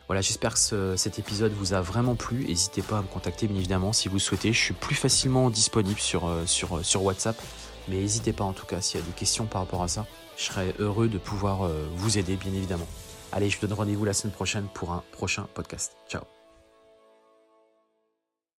Voilà, 0.07 0.20
j'espère 0.20 0.53
que 0.53 0.96
cet 0.96 1.18
épisode 1.18 1.53
vous 1.53 1.72
a 1.72 1.81
vraiment 1.81 2.14
plu. 2.14 2.44
N'hésitez 2.44 2.83
pas 2.83 2.99
à 2.99 3.03
me 3.03 3.07
contacter, 3.07 3.46
bien 3.46 3.57
évidemment, 3.57 3.94
si 3.94 4.11
vous 4.11 4.18
souhaitez. 4.18 4.53
Je 4.53 4.61
suis 4.61 4.75
plus 4.75 4.94
facilement 4.94 5.49
disponible 5.49 5.99
sur, 5.99 6.31
sur, 6.44 6.85
sur 6.85 7.03
WhatsApp. 7.05 7.40
Mais 7.88 7.96
n'hésitez 7.96 8.35
pas 8.35 8.44
en 8.44 8.53
tout 8.53 8.66
cas 8.66 8.83
s'il 8.83 9.01
y 9.01 9.03
a 9.03 9.07
des 9.07 9.12
questions 9.12 9.46
par 9.46 9.62
rapport 9.62 9.83
à 9.83 9.88
ça. 9.88 10.07
Je 10.37 10.44
serais 10.44 10.75
heureux 10.79 11.09
de 11.09 11.18
pouvoir 11.18 11.64
euh, 11.64 11.88
vous 11.94 12.18
aider, 12.18 12.37
bien 12.37 12.53
évidemment. 12.53 12.87
Allez, 13.33 13.51
je 13.51 13.59
vous 13.59 13.66
donne 13.66 13.77
rendez-vous 13.77 14.05
la 14.05 14.12
semaine 14.12 14.35
prochaine 14.35 14.66
pour 14.72 14.92
un 14.92 15.03
prochain 15.12 15.46
podcast. 15.55 15.96
Ciao 16.09 16.36